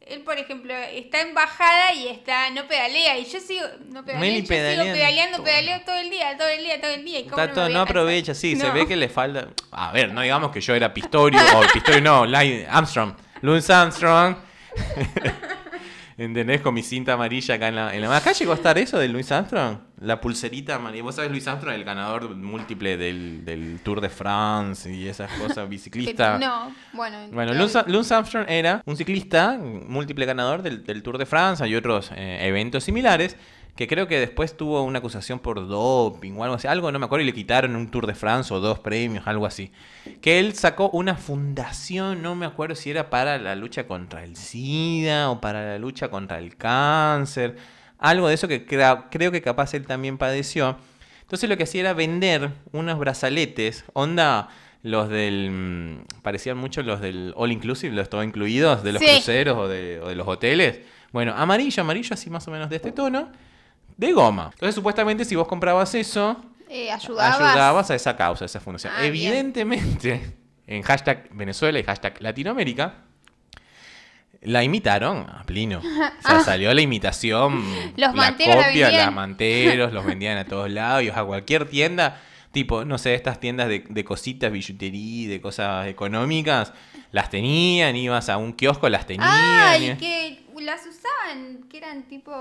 [0.08, 4.20] él, por ejemplo, está en bajada y está no pedalea y yo sigo no yo
[4.20, 5.46] sigo pedaleando, todo.
[5.46, 7.20] pedaleo todo el día, todo el día, todo el día.
[7.20, 9.48] ¿y cómo Está me todo- voy a no aprovecha, sí, se ve que le falta.
[9.72, 12.24] A ver, no digamos que yo era Pistorio, o Pistorio no,
[12.70, 14.36] Armstrong, Louis Armstrong.
[16.18, 16.62] ¿Entendés?
[16.62, 19.08] Con mi cinta amarilla acá en la, en la- Acá llegó a estar eso de
[19.08, 19.78] Louis Armstrong.
[20.02, 21.04] La pulserita amarilla.
[21.04, 25.70] Vos sabés, Louis Armstrong, el ganador múltiple del, del Tour de France y esas cosas,
[25.70, 26.38] biciclista.
[26.40, 27.18] No, bueno.
[27.32, 31.76] Bueno, yo- Lance Armstrong era un ciclista, múltiple ganador del, del Tour de Francia y
[31.76, 33.38] otros eh, eventos similares,
[33.76, 37.06] que creo que después tuvo una acusación por doping o algo así, algo no me
[37.06, 39.72] acuerdo, y le quitaron un Tour de France o dos premios, algo así.
[40.20, 44.36] Que él sacó una fundación, no me acuerdo si era para la lucha contra el
[44.36, 47.56] SIDA o para la lucha contra el cáncer,
[48.02, 50.78] algo de eso que creo que capaz él también padeció.
[51.22, 54.50] Entonces lo que hacía era vender unos brazaletes, onda
[54.84, 55.50] los del...
[55.52, 59.08] mm, parecían mucho los del All Inclusive, los todo incluidos, de los Sí.
[59.08, 60.80] cruceros o de, o de los hoteles.
[61.14, 63.30] Bueno, amarillo, amarillo, así más o menos de este tono,
[63.96, 64.50] de goma.
[64.54, 67.40] Entonces supuestamente si vos comprabas eso, eh, ayudabas.
[67.40, 68.92] ayudabas a esa causa, a esa fundación.
[68.96, 69.10] Ah, bien.
[69.32, 70.36] Evidentemente,
[70.68, 72.96] en hashtag Venezuela y hashtag Latinoamérica,
[74.42, 75.80] la imitaron a pleno.
[75.80, 76.44] O sea, Ah.
[76.44, 77.64] salió la imitación,
[77.98, 79.06] Los la manteros la copia, vendían.
[79.06, 82.20] las manteros, los vendían a todos lados, y a cualquier tienda,
[82.52, 86.74] tipo, no sé, estas tiendas de, de cositas, billutería, de cosas económicas,
[87.12, 89.28] las tenían, ibas a un kiosco, las tenían.
[89.30, 92.32] Ah, y- y que las usaban, que eran tipo,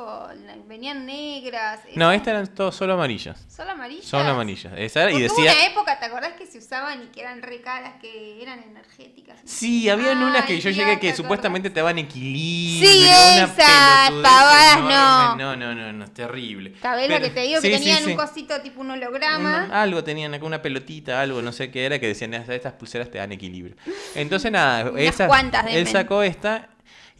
[0.66, 1.80] venían negras.
[1.94, 3.44] No, estas eran todos solo amarillas.
[3.48, 4.04] Solo amarillas.
[4.06, 4.72] Solo amarillas.
[4.76, 5.52] Esa era- y decía...
[5.52, 9.38] una época, ¿te acordás que se usaban y que eran re caras, que eran energéticas?
[9.44, 12.88] Sí, habían unas que yo llegué que ¿te supuestamente te daban equilibrio.
[12.90, 15.36] Sí, esas pavadas, no.
[15.36, 16.74] No, no, no, no, es terrible.
[16.80, 17.60] ¿Sabés lo que te digo?
[17.60, 18.10] sí, que tenían sí.
[18.10, 19.64] un cosito tipo un holograma.
[19.66, 23.10] Una- algo tenían acá, una pelotita, algo, no sé qué era, que decían, "Estas- pulseras
[23.10, 23.76] te dan equilibrio.
[24.14, 25.30] Entonces, nada, esas-
[25.68, 26.68] él sacó esta,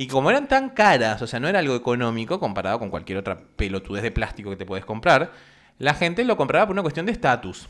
[0.00, 3.38] y como eran tan caras, o sea, no era algo económico comparado con cualquier otra
[3.38, 5.30] pelotudez de plástico que te puedes comprar,
[5.76, 7.68] la gente lo compraba por una cuestión de estatus.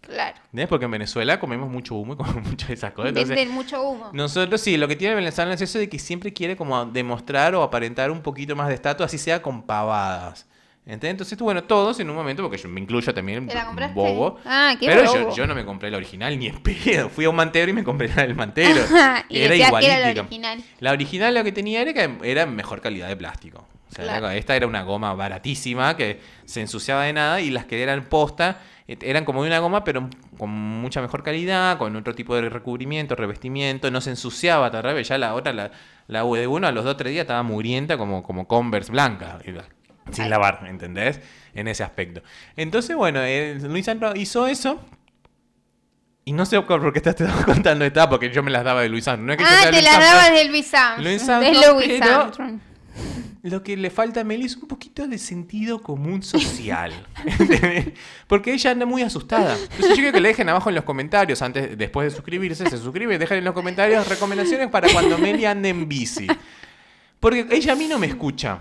[0.00, 0.38] Claro.
[0.46, 0.66] ¿Entendés?
[0.66, 3.10] Porque en Venezuela comemos mucho humo y comemos muchas de esas cosas.
[3.10, 4.08] Entonces, Venden mucho humo.
[4.14, 7.54] nosotros sí, lo que tiene el venezolano es eso de que siempre quiere como demostrar
[7.54, 10.46] o aparentar un poquito más de estatus, así sea con pavadas.
[10.88, 11.10] ¿Entendés?
[11.10, 13.94] Entonces, bueno, todos en un momento, porque yo me incluyo también, ¿Te la compraste?
[13.94, 14.38] bobo.
[14.46, 15.14] Ah, qué pero bobo.
[15.30, 17.10] yo, yo no me compré la original ni en pedo.
[17.10, 18.80] Fui a un mantero y me compré la del mantero.
[19.28, 20.20] y era que era la igualítica.
[20.22, 20.64] original.
[20.80, 23.66] La original lo que tenía era que era mejor calidad de plástico.
[23.90, 24.30] O sea, Claro.
[24.30, 28.60] esta era una goma baratísima que se ensuciaba de nada y las que eran posta
[28.86, 33.14] eran como de una goma, pero con mucha mejor calidad, con otro tipo de recubrimiento,
[33.14, 35.70] revestimiento, no se ensuciaba, tal vez ya la otra, la,
[36.06, 38.90] la U de uno, a los dos o tres días estaba mugrienta como, como Converse
[38.90, 39.38] blanca,
[40.12, 40.30] sin Ay.
[40.30, 41.20] lavar, ¿entendés?
[41.54, 42.22] En ese aspecto.
[42.56, 44.80] Entonces, bueno, eh, Luis Sandro hizo eso.
[46.24, 48.88] Y no sé por qué te estás contando esta, porque yo me las daba de
[48.88, 49.26] Luis Sandro.
[49.26, 50.08] No es que Ah, te Luis las Sandro.
[50.08, 51.04] dabas de Luis Armstrong.
[51.06, 52.58] Luis de Louis pero- Armstrong.
[53.44, 56.92] Lo que le falta a Meli es un poquito de sentido común social.
[58.26, 59.54] Porque ella anda muy asustada.
[59.56, 62.76] Entonces yo quiero que le dejen abajo en los comentarios, antes, después de suscribirse, se
[62.76, 66.26] suscribe, dejen en los comentarios recomendaciones para cuando Meli ande en bici.
[67.20, 68.58] Porque ella a mí no me escucha.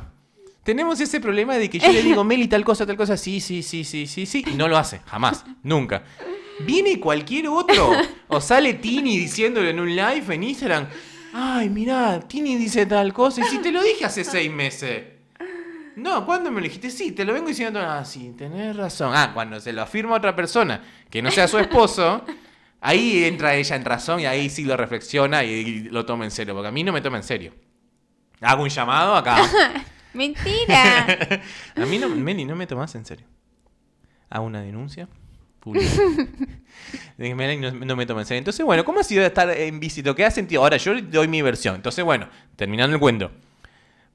[0.68, 3.64] Tenemos ese problema de que yo le digo, Meli, tal cosa, tal cosa, sí, sí,
[3.64, 6.04] sí, sí, sí, sí, y no lo hace, jamás, nunca.
[6.60, 7.94] Viene cualquier otro,
[8.28, 10.88] o sale Tini diciéndolo en un live en Instagram,
[11.32, 15.06] ay, mirá, Tini dice tal cosa, y si te lo dije hace seis meses.
[15.96, 16.90] No, ¿cuándo me lo dijiste?
[16.90, 19.14] Sí, te lo vengo diciendo, ah, sí, tenés razón.
[19.16, 22.26] Ah, cuando se lo afirma otra persona, que no sea su esposo,
[22.82, 26.32] ahí entra ella en razón y ahí sí lo reflexiona y, y lo toma en
[26.32, 27.54] serio, porque a mí no me toma en serio.
[28.42, 29.38] Hago un llamado acá.
[30.14, 31.42] Mentira.
[31.76, 33.26] A mí no, Meli, no me tomas en serio.
[34.30, 35.08] Hago una denuncia
[35.60, 35.90] pública.
[37.18, 38.40] Meli no, no me toma en serio.
[38.40, 40.16] Entonces, bueno, ¿cómo ha sido estar en visito?
[40.16, 40.64] ¿Qué has sentido?
[40.64, 41.76] Ahora, yo doy mi versión.
[41.76, 43.32] Entonces, bueno, terminando el cuento.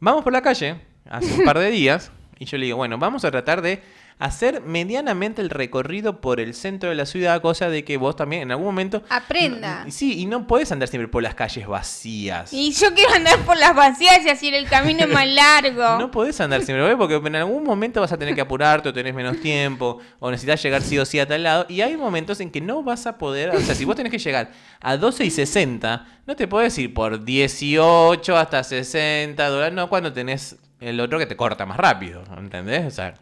[0.01, 3.25] Vamos por la calle, hace un par de días, y yo le digo, bueno, vamos
[3.25, 3.81] a tratar de
[4.23, 8.43] hacer medianamente el recorrido por el centro de la ciudad, cosa de que vos también
[8.43, 9.03] en algún momento...
[9.09, 9.85] Aprenda.
[9.91, 12.53] Sí, y no podés andar siempre por las calles vacías.
[12.53, 15.27] Y yo quiero andar por las vacías y así el camino es más
[15.63, 15.99] largo.
[15.99, 19.13] No podés andar siempre, porque en algún momento vas a tener que apurarte o tenés
[19.13, 22.51] menos tiempo o necesitas llegar sí o sí a tal lado y hay momentos en
[22.51, 25.31] que no vas a poder, o sea, si vos tenés que llegar a 12 y
[25.31, 31.19] 60, no te podés ir por 18 hasta 60 dólares, no cuando tenés el otro
[31.19, 32.87] que te corta más rápido, ¿entendés?
[32.87, 33.15] O sea,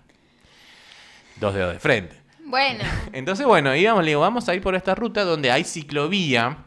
[1.41, 2.17] dos dedos de frente.
[2.45, 6.59] Bueno, Entonces, bueno, íbamos, le digo, vamos a ir por esta ruta donde hay ciclovía.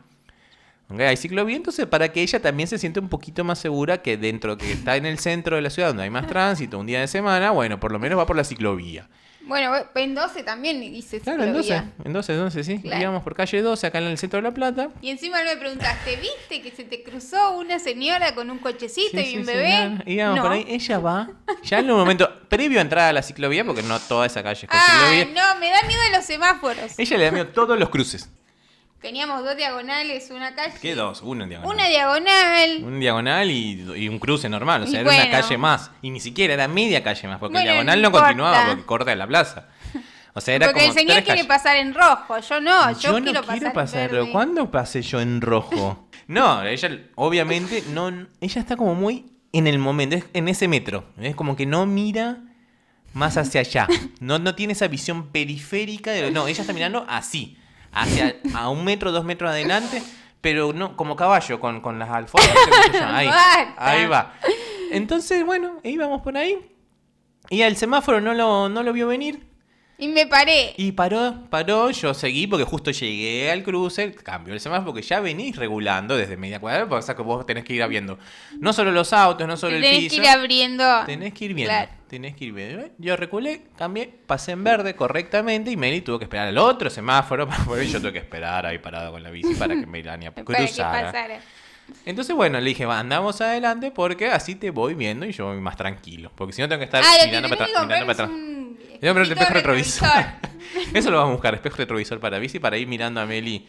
[0.89, 0.99] ¿ok?
[1.01, 4.57] Hay ciclovía, entonces para que ella también se sienta un poquito más segura que dentro,
[4.57, 7.07] que está en el centro de la ciudad donde hay más tránsito, un día de
[7.07, 9.07] semana, bueno, por lo menos va por la ciclovía.
[9.45, 11.93] Bueno, en 12 también dice Claro, en 12, ciclovía.
[12.05, 12.79] en 12, en 12, sí.
[12.79, 13.01] Claro.
[13.01, 14.89] Íbamos por calle 12, acá en el centro de La Plata.
[15.01, 19.23] Y encima me preguntaste, ¿viste que se te cruzó una señora con un cochecito Sí,
[19.23, 19.89] y sí, un sí, bebé?
[19.89, 20.41] no, íbamos no.
[20.43, 21.29] por ahí, ella va,
[21.63, 24.65] ya en un momento, previo a entrar a la ciclovía, porque no toda esa calle
[24.65, 26.97] es con Ay, ciclovía, no, me da miedo los semáforos.
[26.97, 28.29] ella le da miedo todos los cruces.
[29.03, 30.75] Teníamos dos diagonales, una calle.
[30.81, 31.21] ¿Qué dos?
[31.21, 31.75] En diagonal.
[31.75, 32.83] Una diagonal.
[32.83, 34.83] Un diagonal y, y un cruce normal.
[34.83, 35.91] O sea, Y era una calle más.
[36.01, 37.37] Y ni siquiera era media calle más.
[37.37, 39.67] Porque Bueno, el diagonal no no, continuaba porque corta la plaza.
[40.33, 41.45] O sea, era Porque el como señor tres quiere calles.
[41.47, 44.31] pasar en rojo, yo no, yo, Yo no quiero, quiero pasar, pasar.
[44.31, 46.09] ¿Cuándo pasé yo en rojo?
[46.25, 48.07] No, ella obviamente no.
[48.39, 51.03] Ella está como muy en el momento, es en ese metro.
[51.19, 52.37] Es como que no mira
[53.11, 53.87] más hacia allá.
[54.21, 56.31] No, no tiene esa visión periférica de.
[56.31, 57.57] No, ella está mirando así.
[57.93, 60.01] Hacia a un metro, dos metros adelante.
[60.41, 62.55] Pero no, como caballo, con, con las alfombras.
[63.05, 63.29] Ahí,
[63.77, 64.33] ahí va.
[64.91, 66.75] Entonces, bueno, íbamos por ahí.
[67.49, 69.47] Y el semáforo no lo, no lo vio venir.
[70.03, 70.73] Y me paré.
[70.77, 75.19] Y paró, paró, yo seguí porque justo llegué al cruce, cambió el semáforo porque ya
[75.21, 78.19] venís regulando desde media cuadra, o sea que vos tenés que ir viendo
[78.59, 80.15] no solo los autos, no solo el Tenés piso.
[80.15, 80.83] que ir abriendo.
[81.05, 81.91] Tenés que ir viendo, Claro.
[82.07, 82.87] tenés que ir viendo.
[82.97, 87.47] Yo reculé, cambié, pasé en verde correctamente y Meli tuvo que esperar al otro semáforo
[87.47, 90.45] para poder yo tuve que esperar ahí parado con la bici para que Melania Para
[90.45, 91.11] que cruzara.
[91.11, 91.39] pasara.
[92.05, 95.59] Entonces, bueno, le dije, va, andamos adelante porque así te voy viendo y yo voy
[95.59, 96.31] más tranquilo.
[96.35, 97.87] Porque si no tengo que estar Ah, que mirando para que atrás.
[97.87, 98.29] Mirando para atrás.
[98.29, 100.09] un Voy a espejito espejo retrovisor.
[100.93, 103.67] Eso lo vamos a buscar, espejo retrovisor para bici, para ir mirando a Meli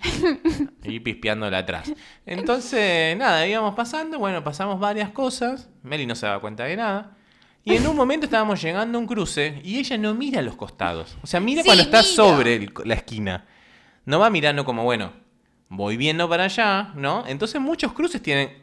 [0.85, 1.93] y pispeándola atrás.
[2.25, 5.69] Entonces, nada, íbamos pasando, bueno, pasamos varias cosas.
[5.83, 7.17] Meli no se daba cuenta de nada.
[7.65, 10.55] Y en un momento estábamos llegando a un cruce y ella no mira a los
[10.57, 11.17] costados.
[11.23, 13.47] O sea, mira Sí, cuando está sobre el- la esquina.
[14.05, 15.13] No va mirando como, bueno,
[15.77, 17.25] voy viendo para allá, ¿no?
[17.27, 18.63] Entonces muchos cruces tienen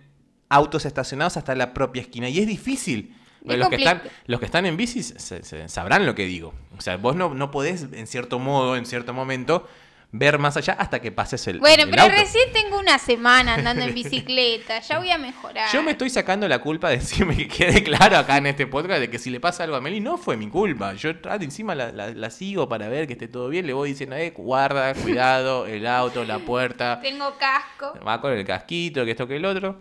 [0.50, 3.16] autos estacionados hasta la propia esquina y es difícil.
[3.46, 6.54] Es los, que están, los que están en bici se- se- sabrán lo que digo.
[6.78, 9.68] O sea, vos no, no podés, en cierto modo, en cierto momento,
[10.14, 12.16] ver más allá hasta que pases el, Bueno, el pero auto.
[12.16, 14.80] recién tengo una semana andando en bicicleta.
[14.82, 15.70] Ya voy a mejorar.
[15.72, 19.00] Yo me estoy sacando la culpa de decirme que quede claro acá en este podcast
[19.00, 20.94] de que si le pasa algo a Meli no fue mi culpa.
[20.96, 23.66] Yo ah, encima la, la- la sigo para ver que esté todo bien.
[23.66, 27.00] Le voy diciendo, eh, guarda, cuidado, el auto, la puerta.
[27.04, 27.94] Tengo casco.
[28.06, 29.80] Va con el casquito, que esto que el otro.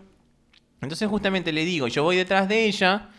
[0.81, 3.09] Entonces justamente le digo, yo voy detrás de ella,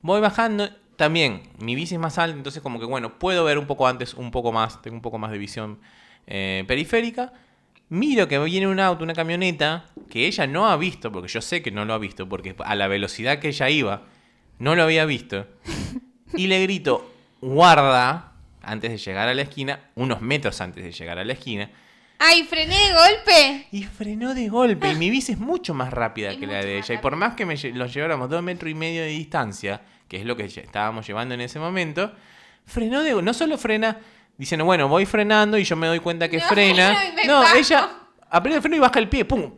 [0.00, 0.68] voy bajando.
[0.96, 4.14] También, mi bici es más alta, entonces como que bueno, puedo ver un poco antes,
[4.14, 5.80] un poco más, tengo un poco más de visión
[6.26, 7.32] eh, periférica.
[7.88, 11.62] Miro que viene un auto, una camioneta, que ella no ha visto, porque yo sé
[11.62, 14.02] que no lo ha visto, porque a la velocidad que ella iba,
[14.58, 15.46] no lo había visto.
[16.36, 21.16] Y le grito, guarda, antes de llegar a la esquina, unos metros antes de llegar
[21.16, 21.70] a la esquina,
[22.18, 23.66] Ay, frené de golpe.
[23.72, 24.90] y frenó de golpe.
[24.90, 26.94] Y mi bici es mucho más rápida Es que la de ella.
[26.94, 30.24] Y por más que me los lleváramos dos metros y medio de distancia, que es
[30.24, 32.12] lo que estábamos llevando en ese momento,
[32.64, 33.98] frenó de No solo frena
[34.36, 36.96] diciendo, bueno, voy frenando y yo me doy cuenta que No, frena.
[37.26, 37.90] No, ella
[38.30, 39.52] aprieta el freno y baja el pie, ¡pum!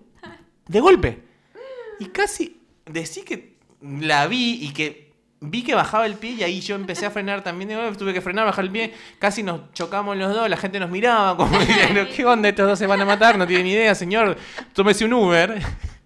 [0.67, 1.23] De golpe.
[1.99, 5.07] Y casi decí que la vi y que
[5.41, 8.13] vi que bajaba el pie y ahí yo empecé a frenar también de golpe, tuve
[8.13, 11.59] que frenar, bajar el pie, casi nos chocamos los dos, la gente nos miraba como
[11.61, 12.49] diciendo, ¿qué onda?
[12.49, 14.37] Estos dos se van a matar, no tienen idea, señor,
[14.73, 15.61] tómese un Uber.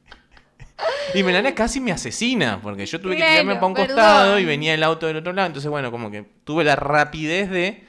[1.12, 3.96] Y Melania casi me asesina, porque yo tuve que tirarme para un perdón.
[3.96, 7.50] costado y venía el auto del otro lado, entonces bueno, como que tuve la rapidez
[7.50, 7.84] de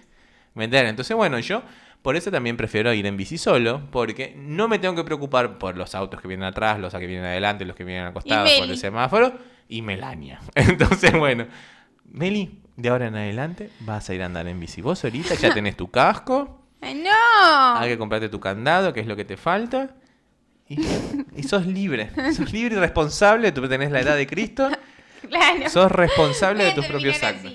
[0.56, 1.64] Entonces bueno, yo
[2.02, 5.78] por eso también prefiero ir en bici solo, porque no me tengo que preocupar por
[5.78, 8.70] los autos que vienen atrás, los que vienen adelante, los que vienen al costado, por
[8.70, 9.34] el semáforo,
[9.70, 10.40] y Melania.
[10.56, 11.46] Entonces bueno,
[12.06, 14.82] Meli, de ahora en adelante vas a ir a andar en bici.
[14.82, 17.78] Vos ahorita ya tenés tu casco, no.
[17.78, 19.96] hay que comprarte tu candado, que es lo que te falta.
[20.68, 20.80] Y,
[21.36, 24.70] y sos libre, sos libre y responsable, tú tenés la edad de Cristo,
[25.30, 25.70] Claro.
[25.70, 27.54] sos responsable de tus propios actos.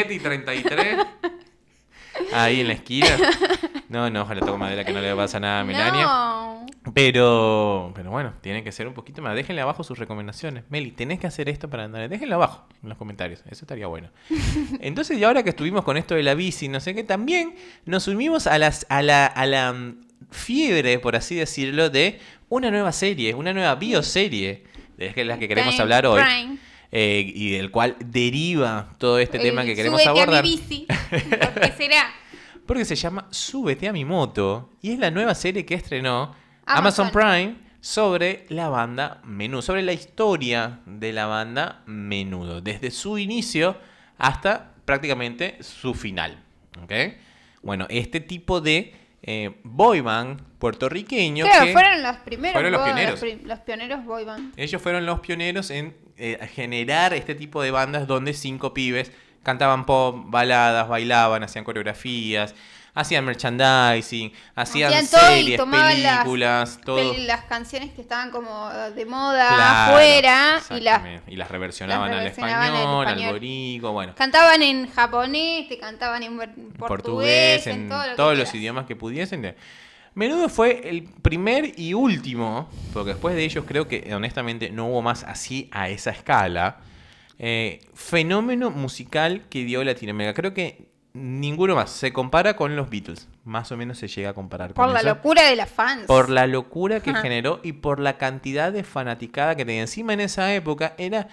[0.00, 0.14] Así.
[0.14, 0.98] Es 7 y 33.
[2.32, 3.08] Ahí en la esquina.
[3.88, 6.04] No, no, ojalá toco madera que no le pasa nada a Melania.
[6.04, 6.66] No.
[6.94, 9.34] Pero, pero bueno, tiene que ser un poquito más.
[9.34, 10.64] Déjenle abajo sus recomendaciones.
[10.70, 12.08] Meli, tenés que hacer esto para andar.
[12.08, 13.42] Déjenlo abajo en los comentarios.
[13.50, 14.10] Eso estaría bueno.
[14.80, 17.54] Entonces, y ahora que estuvimos con esto de la bici, no sé qué, también
[17.84, 22.70] nos unimos a, las, a, la, a la mm, fiebre, por así decirlo, de una
[22.70, 24.64] nueva serie, una nueva bioserie,
[24.96, 26.22] de que es la que queremos hablar hoy.
[26.98, 30.40] Eh, y del cual deriva todo este tema que queremos súbete abordar.
[30.40, 30.86] A mi bici.
[31.10, 32.04] ¿Por qué será?
[32.66, 37.08] Porque se llama Súbete a mi moto y es la nueva serie que estrenó Amazon.
[37.08, 43.18] Amazon, Prime sobre la banda Menudo, sobre la historia de la banda Menudo, desde su
[43.18, 43.76] inicio
[44.16, 46.42] hasta prácticamente su final.
[46.82, 46.92] ¿ok?
[47.62, 52.52] Bueno, este tipo de eh, boy band puertorriqueño Claro, que fueron los primeros.
[52.54, 53.20] fueron los pioneros.
[53.20, 54.54] pri- Los pioneros boy band.
[54.56, 59.86] ellos fueron los pioneros en eh, generar este tipo de bandas donde cinco pibes cantaban
[59.86, 62.54] pop, baladas, bailaban, hacían coreografías,
[62.94, 65.68] hacían merchandising, hacían, Hacían todo series, las
[66.18, 67.14] películas, todo.
[67.14, 72.10] Pel- Las canciones que estaban como de moda Claro, afuera y las y las reversionaban,
[72.10, 73.32] las al, reversionaban al español, al español.
[73.34, 76.38] borico, bueno, cantaban en japonés, te cantaban en
[76.78, 79.54] portugués, en, en todo lo que todos los idiomas que pudiesen.
[80.16, 85.02] Menudo fue el primer y último, porque después de ellos creo que honestamente no hubo
[85.02, 86.78] más así a esa escala,
[87.38, 90.32] eh, fenómeno musical que dio Latinoamérica.
[90.32, 94.32] Creo que ninguno más se compara con los Beatles, más o menos se llega a
[94.32, 95.08] comparar Por con la eso.
[95.10, 96.04] locura de las fans.
[96.06, 97.20] Por la locura que Ajá.
[97.20, 99.82] generó y por la cantidad de fanaticada que tenía.
[99.82, 101.28] Encima en esa época era...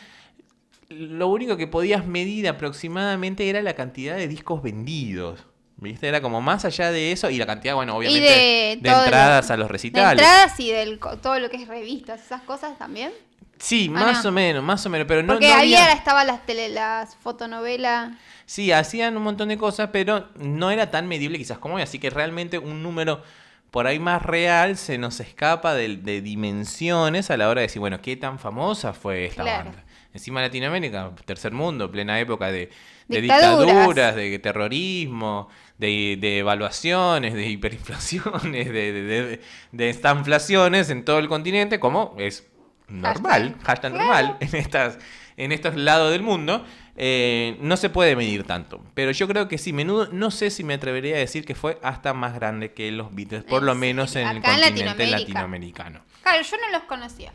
[0.89, 5.47] Lo único que podías medir aproximadamente era la cantidad de discos vendidos.
[5.83, 6.07] ¿Viste?
[6.07, 9.51] Era como más allá de eso y la cantidad, bueno, obviamente, de de, lo- entradas
[9.51, 10.21] a los de recitales.
[10.23, 13.11] entradas y co- todo lo que es revistas, esas cosas también.
[13.59, 14.29] Sí, Ah, más no.
[14.29, 15.93] o menos, más o menos, pero no, Porque no había, había...
[15.93, 18.11] estaban las tele, las fotonovelas.
[18.45, 21.97] Sí, hacían un montón de cosas, pero no era tan medible quizás como hoy, así
[21.99, 23.23] que realmente un número
[23.71, 27.79] por ahí más real se nos escapa de, de dimensiones a la hora de decir,
[27.79, 29.65] bueno, ¿qué tan famosa fue esta Claro.
[29.65, 29.83] banda?
[30.13, 32.69] Encima Latinoamérica, tercer mundo, plena época de,
[33.07, 33.21] de Dictaduras.
[33.21, 41.19] dictaduras, de terrorismo, de, de evaluaciones, de hiperinflaciones, de, de, de, de estanflaciones en todo
[41.19, 42.47] el continente, como es
[42.87, 43.65] normal, Hashtag.
[43.65, 44.99] hashtag normal en estas
[45.35, 46.63] en estos lados del mundo
[46.95, 50.63] eh, no se puede medir tanto pero yo creo que sí menudo no sé si
[50.63, 54.15] me atrevería a decir que fue hasta más grande que los Beatles por lo menos
[54.15, 55.17] en el acá en continente Latinoamérica.
[55.19, 57.33] latinoamericano Claro, yo no los conocía.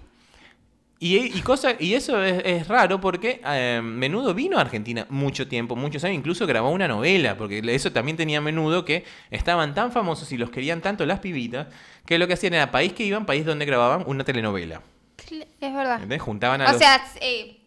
[1.00, 5.46] Y, y, cosa, y eso es, es raro porque eh, Menudo vino a Argentina mucho
[5.46, 9.92] tiempo, muchos años, incluso grabó una novela, porque eso también tenía Menudo, que estaban tan
[9.92, 11.68] famosos y los querían tanto las pibitas,
[12.04, 14.82] que lo que hacían era país que iban, país donde grababan una telenovela.
[15.60, 15.94] Es verdad.
[15.94, 16.22] ¿Entendés?
[16.22, 16.78] Juntaban a O los...
[16.78, 17.57] sea, eh,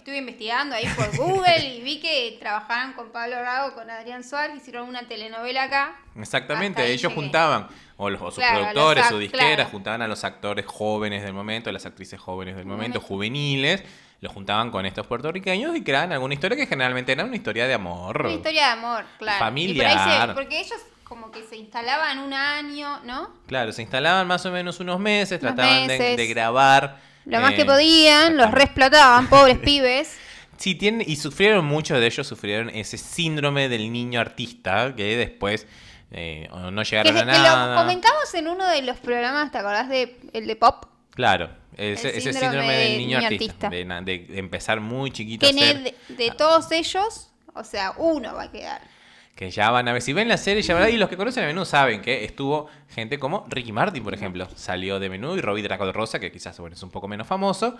[0.00, 4.56] estuve investigando ahí por Google y vi que trabajaban con Pablo Rago, con Adrián Suárez,
[4.56, 5.96] hicieron una telenovela acá.
[6.18, 9.70] Exactamente, ellos juntaban, o, los, o sus Claro, productores, act- disqueras, claro.
[9.70, 13.06] juntaban a los actores jóvenes del momento, las actrices jóvenes del momento, momento.
[13.06, 13.82] juveniles,
[14.20, 17.74] los juntaban con estos puertorriqueños y creaban alguna historia que generalmente era una historia de
[17.74, 18.20] amor.
[18.22, 19.38] Una historia de amor, claro.
[19.38, 19.92] Familiar.
[19.92, 23.30] Y por ahí se- porque ellos como que se instalaban un año, ¿no?
[23.46, 26.16] Claro, se instalaban más o menos unos meses, Unos trataban de-.
[26.16, 26.98] De, grabar.
[27.26, 30.16] Lo más eh, que podían, los resplotaban, pobres pibes.
[30.56, 35.66] Sí, tienen, y sufrieron, muchos de ellos sufrieron ese síndrome del niño artista que después
[36.10, 37.80] eh, no Que, llegaron a que lo nada.
[37.80, 40.84] comentamos en uno de los programas, ¿te acordás de el de Pop?
[41.10, 44.00] Claro, ese, El ese síndrome del niño niño artista, artista.
[44.02, 45.82] De, empezar muy chiquito Que a ser...
[45.82, 48.82] de, de todos ellos, O sea, uno va a quedar.
[49.40, 51.44] Que ya van a ver, si ven la serie, ya verán, y los que conocen
[51.44, 55.40] a menudo saben que estuvo gente como Ricky Martin, por ejemplo, salió de menudo, y
[55.40, 57.74] Robbie Draco de Rosa, que quizás bueno, es un poco menos famoso,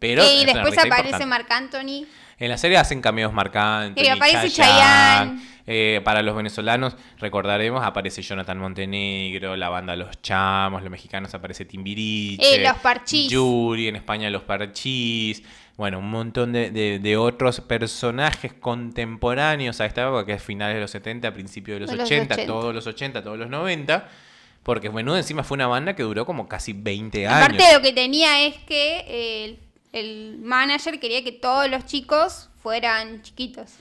[0.00, 0.24] pero...
[0.28, 1.24] y después aparece.
[1.24, 2.04] Marc Anthony.
[2.36, 4.04] En la serie hacen cameos marcantes.
[4.04, 5.40] Y aparece Chayanne.
[5.68, 11.64] Eh, para los venezolanos, recordaremos, aparece Jonathan Montenegro, la banda Los Chamos, los mexicanos aparece
[11.64, 12.56] Timbiriche.
[12.56, 13.30] Eh, Los Parchís.
[13.30, 15.44] Yuri, en España Los Parchís.
[15.76, 20.76] Bueno, un montón de, de- de otros personajes contemporáneos a esta época, que es finales
[20.76, 22.46] de los 70, principios de los, De los 80, 80.
[22.52, 24.08] todos los 80, todos los 90.
[24.62, 27.38] Porque Menudo encima fue una banda que duró como casi 20 años.
[27.44, 29.58] Aparte lo que tenía es que eh, el,
[29.92, 33.72] el manager quería que todos los chicos fueran chiquitos.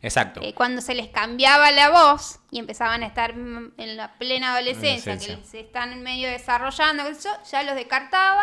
[0.00, 0.40] Exacto.
[0.42, 5.16] Eh, cuando se les cambiaba la voz y empezaban a estar en la plena adolescencia,
[5.16, 7.04] que se están medio desarrollando,
[7.48, 8.42] ya los descartaba.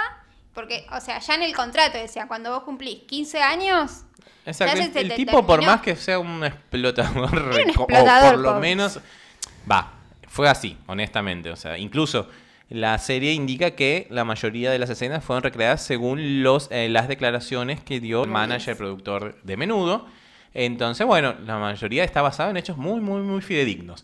[0.59, 4.03] Porque, o sea, ya en el contrato decía, cuando vos cumplís 15 años,
[4.45, 4.99] Exacto.
[4.99, 8.59] El, tipo, por más que sea un explotador, un explotador, o por lo pobre.
[8.59, 8.99] menos,
[9.71, 9.93] va,
[10.27, 11.49] fue así, honestamente.
[11.49, 12.27] O sea, incluso
[12.67, 17.07] la serie indica que la mayoría de las escenas fueron recreadas según los, eh, las
[17.07, 20.07] declaraciones que dio el manager, productor de Menudo.
[20.53, 24.03] Entonces, bueno, la mayoría está basada en hechos muy, muy, muy fidedignos.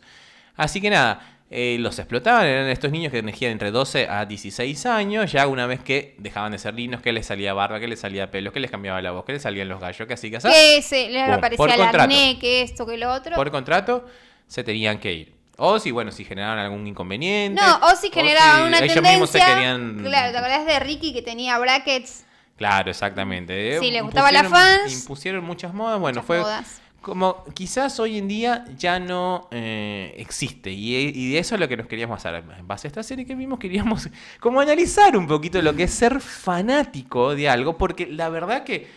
[0.55, 4.85] Así que nada, eh, los explotaban, eran estos niños que tenían entre 12 a 16
[4.87, 7.99] años, ya una vez que dejaban de ser lindos, que les salía barba, que les
[7.99, 10.37] salía pelo, que les cambiaba la voz, que les salían los gallos, que así que
[10.37, 10.47] así.
[10.49, 13.35] que se les Pum, aparecía el acné, que esto, que lo otro.
[13.35, 14.05] Por contrato,
[14.47, 15.35] se tenían que ir.
[15.57, 17.61] O si, bueno, si generaban algún inconveniente.
[17.61, 19.55] No, o si generaban una ellos mismos se tendencia.
[19.55, 20.03] querían...
[20.03, 22.25] Claro, ¿te acordás de Ricky que tenía brackets?
[22.57, 23.79] Claro, exactamente.
[23.79, 25.99] Si Eh, les gustaba la fans, Impusieron muchas modas.
[25.99, 26.81] Bueno, Muchas fue modas.
[27.05, 30.71] Como quizás hoy en día ya no eh, existe.
[30.71, 32.43] Y, y de eso es lo que nos queríamos hacer.
[32.57, 35.91] En base a esta serie que vimos, queríamos como analizar un poquito lo que es
[35.93, 37.77] ser fanático de algo.
[37.77, 38.87] Porque la verdad que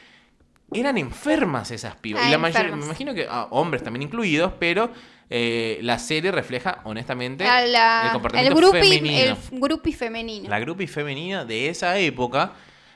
[0.72, 2.22] eran enfermas esas pibas.
[2.24, 4.90] Ah, y la mayoría, me imagino que ah, hombres también incluidos, pero
[5.28, 9.36] eh, la serie refleja honestamente A la- el el comportamiento femenino.
[9.52, 10.48] el femenino.
[10.48, 12.52] La groupie femenina de esa época,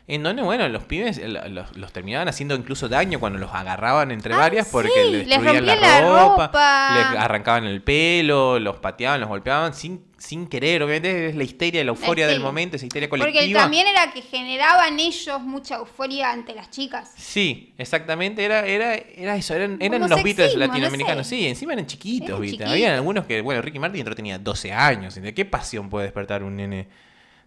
[0.08, 4.10] en donde, bueno, los pibes eh, los, los terminaban haciendo incluso daño cuando los agarraban
[4.10, 6.94] entre Ah, varias porque sí, les destruían la, ropa, ropa.
[7.12, 10.82] les arrancaban el pelo, los pateaban, los golpeaban sin, sin querer.
[10.82, 12.46] Obviamente es la histeria, la euforia del histeria.
[12.46, 13.60] momento, esa histeria Porque colectiva.
[13.60, 17.12] también era que generaban ellos mucha euforia ante las chicas.
[17.16, 21.36] Sí, exactamente, era, era, era eso, eran, eran los Beatles no latinoamericanos, sé.
[21.36, 22.56] sí, encima eran chiquitos, Eran ¿viste?
[22.56, 22.72] chiquitos.
[22.72, 26.42] Había algunos que, bueno, Ricky Martin entró tenía 12 años, ¿de qué pasión puede despertar
[26.42, 26.88] un nene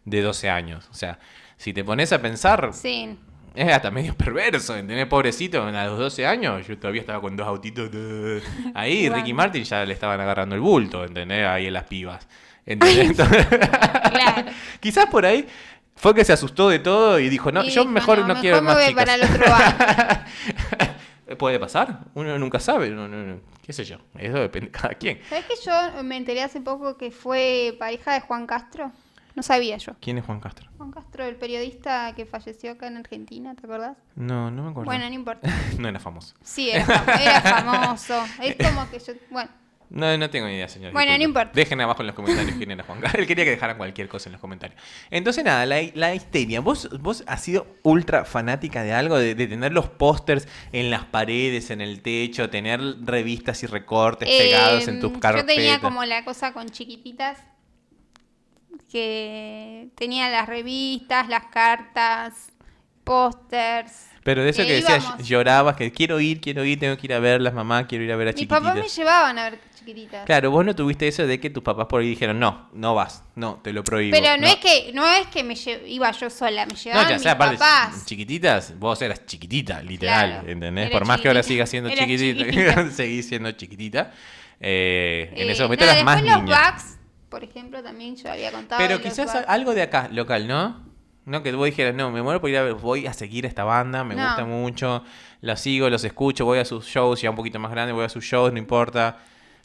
[0.06, 0.88] de 12 años?
[0.90, 1.20] O sea,
[1.58, 3.18] si te pones a pensar, Sí.
[3.56, 5.06] es hasta medio perverso, ¿entendés?
[5.08, 8.42] Pobrecito, a los 12 años, yo todavía estaba con dos autitos, de-
[8.74, 9.10] ahí.
[9.10, 11.46] Ricky Martin ya le estaban agarrando el bulto, ¿entendés?
[11.48, 12.28] Ahí en las pibas,
[12.66, 13.10] ¿entendés?
[13.12, 14.52] Entonces- Claro.
[14.80, 15.48] Quizás por ahí
[15.96, 18.58] fue que se asustó de todo y dijo, no, Y yo dijo, mejor no, quiero
[18.58, 19.06] me más voy chicas.
[19.06, 21.36] para el otro bando.
[21.40, 24.94] Puede pasar, uno nunca sabe, no, no, no, qué sé yo, eso depende de cada
[24.94, 25.20] quien.
[25.28, 28.92] ¿Sabes que yo me enteré hace poco que fue pareja de Juan Castro?
[29.36, 29.94] No sabía yo.
[30.00, 30.70] ¿Quién es Juan Castro?
[30.78, 33.98] Juan Castro, el periodista que falleció acá en Argentina, ¿te acordás?
[34.16, 34.86] No, no me acuerdo.
[34.86, 35.50] Bueno, no importa.
[35.78, 36.36] no era famoso.
[36.42, 38.24] Sí, era, fam- era famoso.
[38.42, 39.14] Es como que yo.
[39.30, 39.50] Bueno,
[39.90, 40.94] No, no tengo ni idea, señor.
[40.94, 41.52] Bueno, no importa.
[41.54, 43.20] Dejen abajo en los comentarios quién era Juan Castro.
[43.22, 44.82] Él quería que dejaran cualquier cosa en los comentarios.
[45.12, 46.62] Entonces, nada, la, la histeria.
[46.62, 49.18] ¿Vos, ¿Vos has sido ultra fanática de algo?
[49.18, 54.30] De, de tener los pósters en las paredes, en el techo, tener revistas y recortes
[54.30, 55.42] pegados en tus carpetas.
[55.42, 57.38] Yo tenía como la cosa con chiquititas.
[58.92, 62.52] Que tenía las revistas, las cartas,
[63.04, 64.08] pósters.
[64.24, 67.14] Pero de eso que que decías, llorabas, que quiero ir, quiero ir, tengo que ir
[67.14, 68.64] a verlas, mamá, quiero ir a ver a Mis chiquititas.
[68.64, 70.26] papás me llevaban a ver chiquititas.
[70.26, 73.24] Claro, vos no tuviste eso de que tus papás por ahí dijeron, no, no vas,
[73.36, 74.18] no, te lo prohíbo.
[74.20, 75.54] Pero no, es que no es que me
[75.88, 78.06] iba yo sola, me llevaban No, ya mis sea, aparte, papás.
[78.08, 80.90] chiquititas, vos eras chiquitita, literal, Claro, ¿entendés?
[80.90, 82.90] Por más que ahora sigas siendo chiquitita, chiquitita.
[82.92, 84.12] seguís siendo chiquitita.
[84.60, 86.38] eh, en Eh, ese momento no, eras más niña.
[86.38, 86.98] los Bugs,
[87.36, 88.82] por ejemplo, también yo había contado.
[88.82, 90.80] Pero quizás algo de acá, local, ¿no?
[91.26, 93.50] No, que vos dijeras, no, me muero por ir a ver, voy a seguir a
[93.50, 94.24] esta banda, me No.
[94.24, 95.04] gusta mucho,
[95.42, 98.10] la sigo, los escucho, voy a sus shows, ya un poquito más grande, voy a
[98.10, 99.18] sus shows, no importa.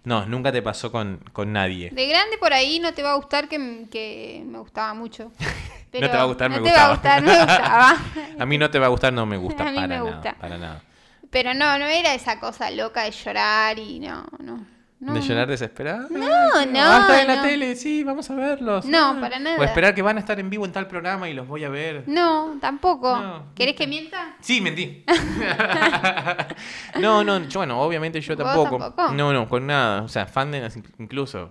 [0.02, 1.90] No, nunca te pasó con, con nadie.
[1.90, 5.30] De grande por ahí no te va a gustar que, que me gustaba mucho.
[5.92, 7.96] Pero te va a gustar, no me te va a gustar, me gustaba.
[8.40, 10.10] A mí no te va a gustar, no me gusta, A mí para me nada,
[10.10, 10.34] gusta.
[10.40, 10.82] para nada.
[11.30, 14.66] Pero no, no era esa cosa loca de llorar y no, no.
[15.00, 15.26] No ¿De no.
[15.26, 16.06] llorar desesperada?
[16.10, 17.42] No, Ah, no, Va a estar en la no.
[17.42, 18.84] tele, sí, vamos a verlos.
[18.84, 19.18] No, Ah.
[19.20, 19.56] para nada.
[19.58, 21.68] O esperar que van a estar en vivo en tal programa y los voy a
[21.70, 22.04] ver.
[22.06, 23.16] No, tampoco.
[23.18, 23.46] No.
[23.54, 24.36] ¿Querés que mienta?
[24.40, 25.04] Sí, mentí.
[27.00, 28.78] no, no, yo, bueno, obviamente yo ¿Vos tampoco.
[28.78, 29.12] tampoco?
[29.14, 30.02] No, no, con nada.
[30.02, 31.50] O sea, fan de las- incluso.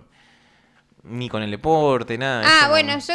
[1.02, 2.42] Ni con el deporte, nada.
[2.44, 3.14] Ah, bueno, yo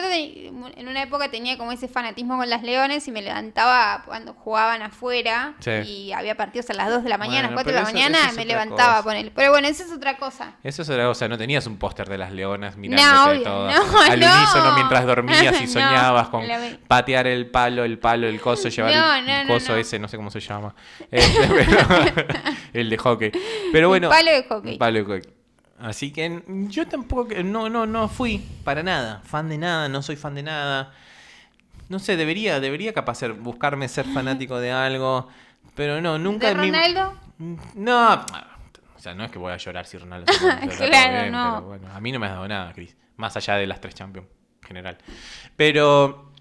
[0.76, 4.82] en una época tenía como ese fanatismo con las leones y me levantaba cuando jugaban
[4.82, 5.72] afuera Sí.
[5.72, 8.18] y había partidos a las 2 de la mañana, Bueno, 4 de la eso- mañana,
[8.20, 9.32] eso es me levantaba con él.
[9.36, 10.56] Pero bueno, eso es otra cosa.
[10.64, 13.76] Eso es otra cosa, no tenías un póster de las leonas No, mirándote obvio, todas
[13.92, 14.26] no, al no.
[14.38, 18.70] unísono mientras dormías y No, soñabas con la patear el palo, el palo, el coso,
[18.70, 19.78] llevar No, el no, no, coso no.
[19.78, 20.74] ese, no sé cómo se llama.
[21.12, 22.28] Este,
[22.74, 23.32] el de hockey.
[23.72, 24.72] Pero bueno, palo de hockey.
[24.74, 25.35] el palo de hockey.
[25.78, 30.16] Así que yo tampoco, no, no, no fui para nada, fan de nada, no soy
[30.16, 30.94] fan de nada.
[31.90, 35.28] No sé, debería, debería capaz ser, buscarme ser fanático de algo,
[35.76, 37.14] pero no, nunca ¿De mi- Ronaldo?
[37.76, 38.14] no,
[38.96, 40.34] o sea, no es que voy a llorar si Ronaldo se
[40.88, 41.52] Claro, no.
[41.56, 43.94] pero bueno, a mí no me has dado nada, Cris, más allá de las tres
[43.96, 44.28] Champions
[44.62, 44.98] en general.
[45.58, 46.32] Pero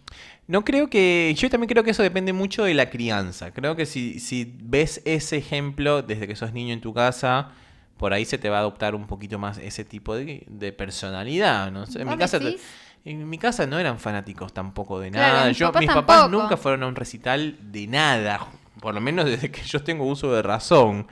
[0.47, 3.53] no creo que, yo también creo que eso depende mucho de la crianza.
[3.53, 7.51] Creo que si, si ves ese ejemplo desde que sos niño en tu casa,
[7.97, 11.71] por ahí se te va a adoptar un poquito más ese tipo de, de personalidad,
[11.71, 12.01] no sé.
[12.03, 12.63] En mi ¿Vos casa decís?
[13.05, 15.49] en mi casa no eran fanáticos tampoco de Claro, nada.
[15.49, 16.43] mis Yo, papás mis papás tampoco.
[16.43, 18.47] nunca fueron a un recital de nada.
[18.81, 21.07] Por lo menos desde que yo tengo uso de razón.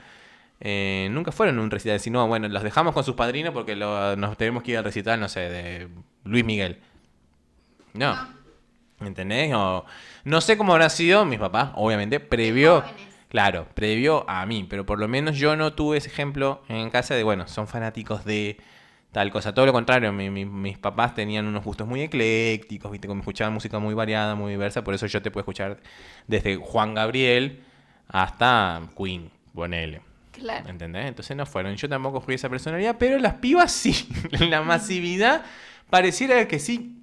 [0.59, 1.99] Eh, nunca fueron a un recital.
[1.99, 5.19] Sino, bueno, los dejamos con sus padrinos porque lo- nos tenemos que ir al recital,
[5.19, 5.87] no sé, de
[6.23, 6.79] Luis Miguel.
[7.93, 8.15] No.
[8.99, 9.53] ¿Entendés?
[9.53, 9.85] O,
[10.23, 12.81] no sé cómo habrá sido mis papás, obviamente, previo.
[12.81, 13.12] jóvenes.
[13.33, 17.15] Claro, previo a mí, pero por lo menos yo no tuve ese ejemplo en casa
[17.15, 18.57] de, bueno, son fanáticos de
[19.11, 19.55] tal cosa.
[19.55, 23.51] Todo lo contrario, mi- mi- mis papás tenían unos gustos muy eclécticos, viste, como escuchaban
[23.53, 25.79] música muy variada, muy diversa, por eso yo te puedo escuchar
[26.27, 27.63] desde Juan Gabriel
[28.07, 30.01] hasta Queen, ponele.
[30.31, 30.69] Claro.
[30.69, 31.07] ¿Entendés?
[31.07, 31.75] Entonces no fueron.
[31.75, 34.09] Yo tampoco fui esa personalidad, pero las pibas sí.
[34.49, 35.43] La masividad
[35.89, 37.02] pareciera que sí.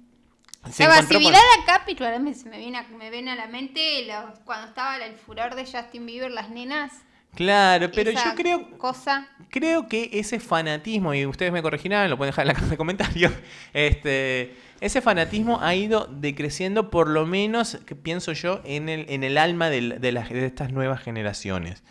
[0.69, 4.39] Se encontró con- acá, particularmente se me viene a, me viene a la mente los-
[4.45, 6.91] cuando estaba el furor de Justin Bieber, las nenas.
[7.35, 9.25] Claro, pero esa yo creo, Cosa.
[9.49, 12.77] creo que ese fanatismo, y ustedes me corregirán, lo pueden dejar en la caja de
[12.77, 13.31] comentarios,
[13.73, 19.23] este, ese fanatismo ha ido decreciendo, por lo menos, que pienso yo, en el, en
[19.23, 19.81] el alma de,
[20.11, 21.83] las- de estas nuevas generaciones.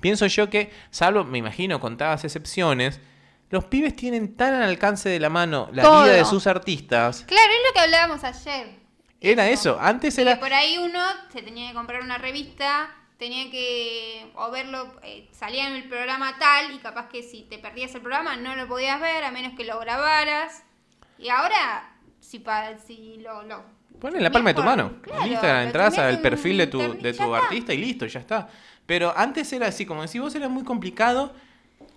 [0.00, 3.00] Pienso yo que, salvo, me imagino, contadas excepciones,
[3.50, 6.04] los pibes tienen tan al alcance de la mano la Todo.
[6.04, 7.24] vida de sus artistas.
[7.26, 8.78] Claro, es lo que hablábamos ayer.
[9.20, 10.38] Era eso, antes era...
[10.38, 11.00] por ahí uno
[11.32, 12.88] se tenía que comprar una revista,
[13.18, 17.58] tenía que o verlo, eh, salía en el programa tal y capaz que si te
[17.58, 20.62] perdías el programa no lo podías ver a menos que lo grabaras.
[21.18, 23.42] Y ahora, si, pa, si lo...
[23.42, 25.02] lo Pon en la palma de tu mano.
[25.02, 28.48] claro, en Instagram entras al perfil de tu, de tu artista y listo, ya está.
[28.86, 31.34] Pero antes era así, como decís vos, era muy complicado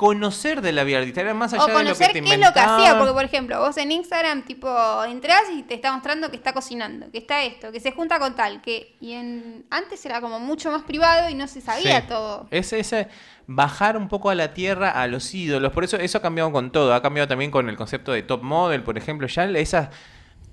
[0.01, 1.21] conocer de la vida artista.
[1.21, 3.13] Era más allá O de lo que conocer te qué es lo que hacía, porque
[3.13, 4.67] por ejemplo, vos en Instagram tipo
[5.05, 8.35] entras y te está mostrando que está cocinando, que está esto, que se junta con
[8.35, 12.07] tal, que y en antes era como mucho más privado y no se sabía Sí.
[12.07, 12.47] todo.
[12.49, 13.09] Es ese
[13.45, 15.71] bajar un poco a la tierra a los ídolos.
[15.71, 16.95] Por eso eso ha cambiado con todo.
[16.95, 19.27] Ha cambiado también con el concepto de top model, por ejemplo.
[19.27, 19.89] Ya esas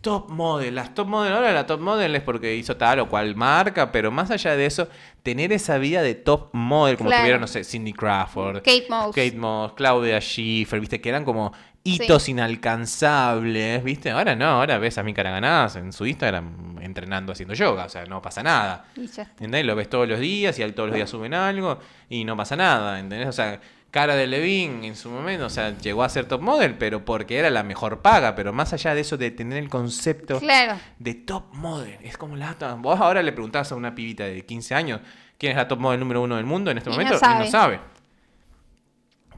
[0.00, 3.34] top model, las top model, ahora la top model es porque hizo tal o cual
[3.36, 4.88] marca, pero más allá de eso,
[5.22, 7.22] tener esa vida de top model, como Claro.
[7.22, 9.08] tuvieron, no sé, Cindy Crawford, Kate Moss.
[9.14, 11.52] Kate Moss, Claudia Schiffer, viste, que eran como
[11.84, 14.10] hitos inalcanzables, viste.
[14.10, 18.04] Ahora no, ahora ves a Mika Ganadas en su Instagram entrenando haciendo yoga, o sea,
[18.06, 18.86] no pasa nada.
[18.96, 19.22] Y ya.
[19.22, 19.64] ¿Entendés?
[19.64, 21.78] Lo ves todos los días y todos los días suben algo
[22.08, 23.28] y no pasa nada, ¿entendés?
[23.28, 23.60] O sea,
[23.90, 27.38] Cara de Levine en su momento, o sea, llegó a ser top model, pero porque
[27.38, 30.78] era la mejor paga, pero más allá de eso de tener el concepto Claro.
[30.98, 32.54] de top model, es como la...
[32.80, 35.00] Vos ahora le preguntás a una pibita de 15 años
[35.38, 37.18] quién es la top model número uno del mundo en este Y no momento y
[37.18, 37.44] sabe.
[37.46, 37.80] no sabe.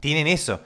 [0.01, 0.61] Tienen eso,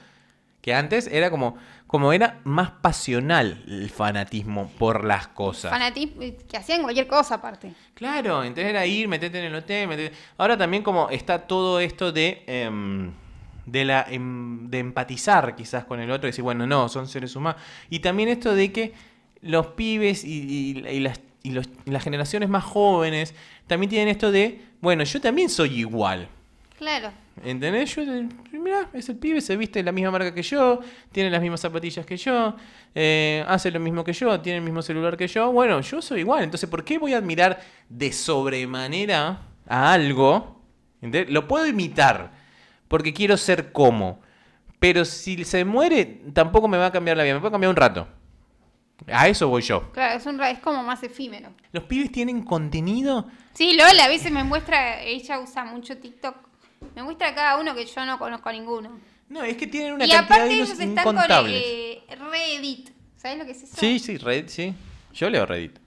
[0.62, 5.72] que antes era como, como era más pasional el fanatismo por las cosas.
[5.72, 7.74] Fanatismo, que hacían cualquier cosa aparte.
[7.94, 12.12] Claro, entonces era ir, meterte en el hotel, metete- Ahora también como está todo esto
[12.12, 13.12] de, em,
[13.66, 17.36] de, la, em, de empatizar quizás con el otro y decir, bueno, no, son seres
[17.36, 17.62] humanos.
[17.90, 18.94] Y también esto de que
[19.42, 23.34] los pibes y, y- y las, y los- las generaciones más jóvenes
[23.68, 26.28] también tienen esto de, bueno, yo también soy igual.
[26.78, 27.12] Claro.
[27.44, 27.96] ¿Entendés?
[27.96, 30.80] Yo, eh, mirá, es el pibe, se viste de la misma marca que yo,
[31.12, 32.56] tiene las mismas zapatillas que yo,
[32.94, 35.52] eh, hace lo mismo que yo, tiene el mismo celular que yo.
[35.52, 36.44] Bueno, yo soy igual.
[36.44, 40.62] Entonces, ¿por qué voy a admirar de sobremanera a algo?
[41.02, 41.32] ¿Entendés?
[41.34, 42.32] Lo puedo imitar,
[42.88, 44.22] porque quiero ser como.
[44.80, 47.34] Pero si se muere, tampoco me va a cambiar la vida.
[47.34, 48.08] Me puede cambiar un rato.
[49.12, 49.92] A eso voy yo.
[49.92, 51.50] Claro, es, un, es como más efímero.
[51.72, 53.30] Los pibes tienen contenido.
[53.54, 56.36] Sí, Lola a veces me muestra, ella usa mucho TikTok,
[56.96, 59.00] me muestra cada uno que yo no conozco a ninguno.
[59.28, 62.90] No, es que tienen una y cantidad aparte de ellos están con eh, Reddit.
[63.18, 63.76] ¿Sabes lo que es eso?
[63.76, 64.74] Sí, sí, Reddit, sí.
[65.14, 65.80] Yo leo Reddit.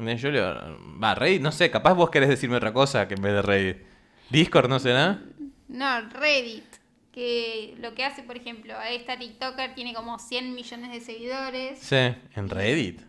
[0.00, 0.78] Eh, Yo leo.
[1.02, 3.91] Va, Reddit, no sé, capaz vos querés decirme otra cosa que en vez de Reddit.
[4.32, 5.20] Discord, ¿no será?
[5.68, 6.64] No, Reddit.
[7.12, 11.78] que lo que hace, por ejemplo, esta TikToker tiene como 100 millones de seguidores.
[11.78, 11.96] Sí,
[12.34, 13.02] en Reddit.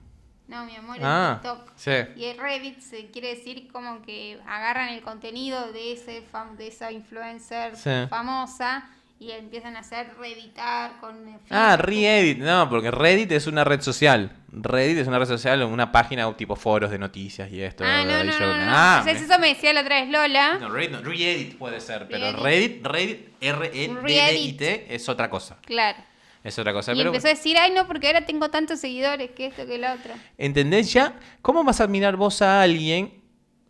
[0.49, 1.71] No, mi amor, Ah, en TikTok.
[1.77, 1.91] sí.
[2.17, 6.67] Y el Reddit se quiere decir como que agarran el contenido de ese fam- de
[6.67, 7.89] esa influencer Sí.
[8.09, 8.89] famosa
[9.19, 11.77] y empiezan a hacer reeditar con eh, Ah.
[11.77, 12.39] Reddit.
[12.39, 14.31] No, porque Reddit es una red social.
[14.51, 17.83] Reddit es una red social, una página tipo foros de noticias y esto.
[17.87, 18.53] Ah, no, no, no, no.
[18.67, 20.57] Ah, Entonces me- eso me decía la otra vez Lola.
[20.59, 22.85] No, Reddit no, Reddit puede ser, pero Reddit.
[22.85, 25.57] Reddit, Reddit, R-E-D-D-I-T es otra cosa.
[25.65, 25.97] Claro.
[26.43, 26.91] Es otra cosa.
[26.91, 29.75] Y pero empezó a decir, ay no, porque ahora tengo tantos seguidores que esto que
[29.75, 30.13] el otro.
[30.37, 31.13] ¿Entendés ya?
[31.41, 33.22] ¿Cómo vas a admirar vos a alguien?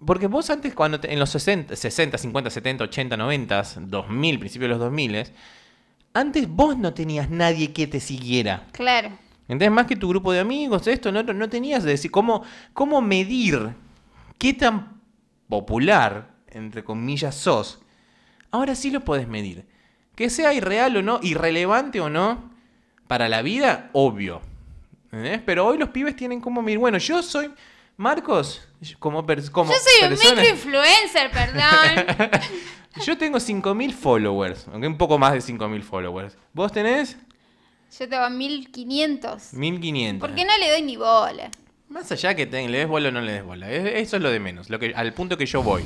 [0.05, 4.65] Porque vos antes, cuando te- en los 60, 60, 50, 70, 80, 90, 2000, principios
[4.67, 5.25] de los 2000,
[6.13, 8.67] antes vos no tenías nadie que te siguiera.
[8.71, 9.09] Claro.
[9.43, 9.71] ¿Entendés?
[9.71, 12.43] Más que tu grupo de amigos, esto, no, no tenías de decir cómo,
[12.73, 13.71] cómo medir
[14.37, 15.01] qué tan
[15.49, 17.79] popular, entre comillas, sos.
[18.51, 19.65] Ahora sí lo podés medir.
[20.15, 22.51] Que sea irreal o no, irrelevante o no,
[23.07, 24.41] para la vida, obvio.
[25.45, 26.79] Pero hoy los pibes tienen como medir.
[26.79, 27.51] Bueno, yo soy
[27.97, 28.61] Marcos,
[28.99, 32.41] como, per- como Yo soy un persona- microinfluencer, perdón.
[33.05, 36.37] Yo tengo 5.000 followers, aunque un poco más de 5.000 followers.
[36.53, 37.17] ¿Vos tenés?
[37.99, 39.53] Yo tengo 1500.
[39.53, 40.19] 1.500.
[40.19, 41.49] ¿Por qué no le doy ni bola?
[41.89, 43.71] Más allá que te- le des bola o no le des bola.
[43.71, 44.69] es- Eso es lo de menos.
[44.69, 45.83] Lo que, al punto que yo voy.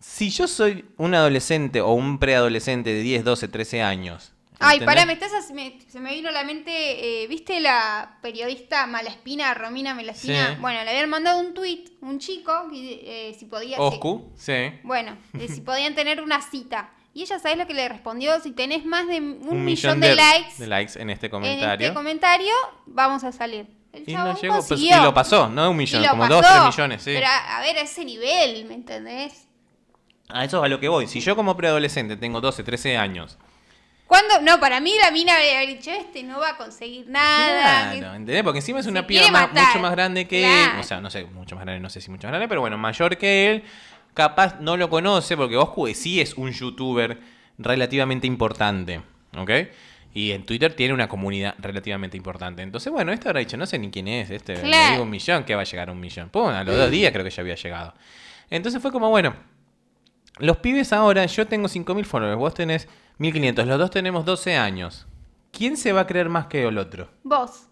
[0.00, 4.32] Si yo soy un adolescente o un preadolescente de 10, 12, 13 años.
[4.60, 6.70] Ay, pará, me estás, me- se me vino a la mente,
[7.22, 10.54] eh, ¿viste la periodista Malaspina, Romina Malaspina?
[10.54, 10.60] Sí.
[10.60, 13.80] Bueno, le habían mandado un tweet, un chico, eh, si podía...
[13.80, 14.72] Oscu, sí.
[14.82, 16.90] bueno, de si podían tener una cita.
[17.14, 18.38] Y ella, ¿sabes lo que le respondió?
[18.40, 21.86] Si tenés más de un, millón, de, likes de likes en este en comentario.
[21.86, 22.52] este comentario,
[22.86, 23.66] vamos a salir.
[23.92, 24.64] El y no llegó.
[24.64, 26.62] pues, y lo pasó, no un millón, como 2, pasó.
[26.64, 27.10] 3 millones, sí.
[27.14, 29.48] Pero a, a ver, a ese nivel, ¿me entendés?
[30.28, 31.08] A eso es a lo que voy.
[31.08, 33.38] Si yo como preadolescente tengo 12, 13 años.
[34.10, 34.40] ¿Cuándo?
[34.42, 37.92] No, para mí la mina había dicho, este no va a conseguir nada.
[37.92, 38.42] que- Claro, ¿entendés?
[38.42, 40.72] Porque encima es una piba más- mucho más grande que Claro.
[40.74, 40.80] él.
[40.80, 42.76] O sea, no sé, mucho más grande, no sé si mucho más grande, pero bueno,
[42.76, 43.62] mayor que él.
[44.12, 47.20] Capaz no lo conoce porque Oscu sí es un youtuber
[47.56, 49.00] relativamente importante.
[49.38, 49.50] ¿Ok?
[50.12, 52.62] Y en Twitter tiene una comunidad relativamente importante.
[52.62, 54.56] Entonces, bueno, este habrá dicho, no sé ni quién es este.
[54.56, 54.90] Le Claro.
[54.90, 56.30] digo un millón, que va a llegar a un millón.
[56.30, 57.94] Pum, a los dos días creo que ya había llegado.
[58.50, 59.36] Entonces fue como, bueno,
[60.38, 62.88] los pibes ahora, yo tengo 5.000 followers, vos tenés
[63.20, 65.06] 1.500, los dos tenemos 12 años.
[65.52, 67.08] ¿Quién se va a creer más que el otro?
[67.22, 67.66] Vos.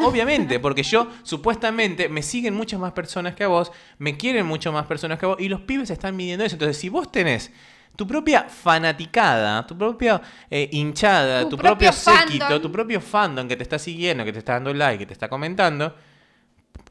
[0.00, 4.70] Obviamente, porque yo supuestamente me siguen muchas más personas que a vos, me quieren mucho
[4.70, 6.54] más personas que a vos, y los pibes están midiendo eso.
[6.54, 7.50] Entonces, si vos tenés
[7.96, 13.48] tu propia fanaticada, tu propia eh, hinchada, Tu tu, propio propio séquito, tu propio fandom
[13.48, 15.92] que te está siguiendo, que te está dando like, que te está comentando,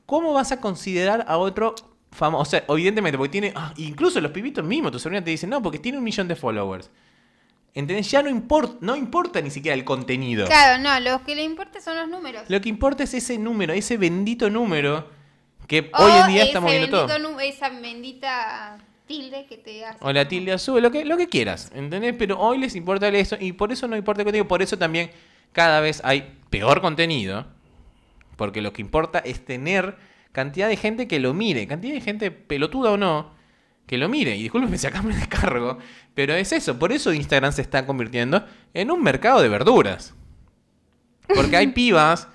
[0.06, 1.76] ¿cómo vas a considerar a otro
[2.12, 2.42] famoso?
[2.42, 3.54] O sea, evidentemente, porque tiene.
[3.56, 6.36] ah, incluso los pibitos mismos, tu sobrina te dicen, no, porque tiene un millón de
[6.36, 6.92] followers.
[7.78, 8.10] ¿Entendés?
[8.10, 10.48] Ya no importa, no importa ni siquiera el contenido.
[10.48, 12.42] Claro, no, lo que le importa son los números.
[12.48, 15.08] Lo que importa es ese número, ese bendito número
[15.68, 17.40] que O hoy en día ese está moviendo todo.
[17.40, 20.00] Esa bendita tilde que te hace.
[20.02, 22.16] O la tilde azul, lo que, lo que quieras, ¿entendés?
[22.18, 25.12] Pero hoy les importa eso y por eso no importa el contenido, por eso también
[25.52, 27.46] cada vez hay peor contenido,
[28.38, 29.98] porque lo que importa es tener
[30.32, 33.37] cantidad de gente que lo mire, cantidad de gente pelotuda o no,
[33.88, 34.36] que lo mire.
[34.36, 35.80] Y discúlpenme si acá me descargo,
[36.14, 40.14] pero es eso, por eso Instagram se está convirtiendo en un mercado de verduras.
[41.34, 42.30] Porque hay pibas,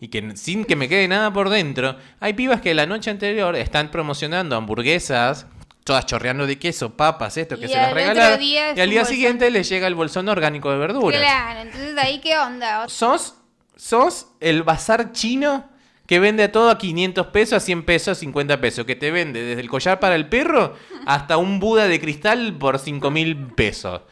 [0.00, 3.56] y que sin que me quede nada por dentro, hay pibas que la noche anterior
[3.56, 5.46] están promocionando hamburguesas,
[5.82, 8.40] todas chorreando de queso, papas, esto que Y se las regalaron.
[8.40, 9.06] Y al día bolsón.
[9.06, 11.20] siguiente les llega el bolsón orgánico de verduras.
[11.20, 12.88] Claro, entonces ahí qué onda.
[12.88, 13.34] Sos,
[13.74, 15.68] sos el bazar chino
[16.06, 18.84] que vende a todo a 500 pesos, a 100 pesos, a 50 pesos.
[18.84, 20.74] Que te vende desde el collar para el perro
[21.06, 24.02] hasta un Buda de cristal por 5 mil pesos.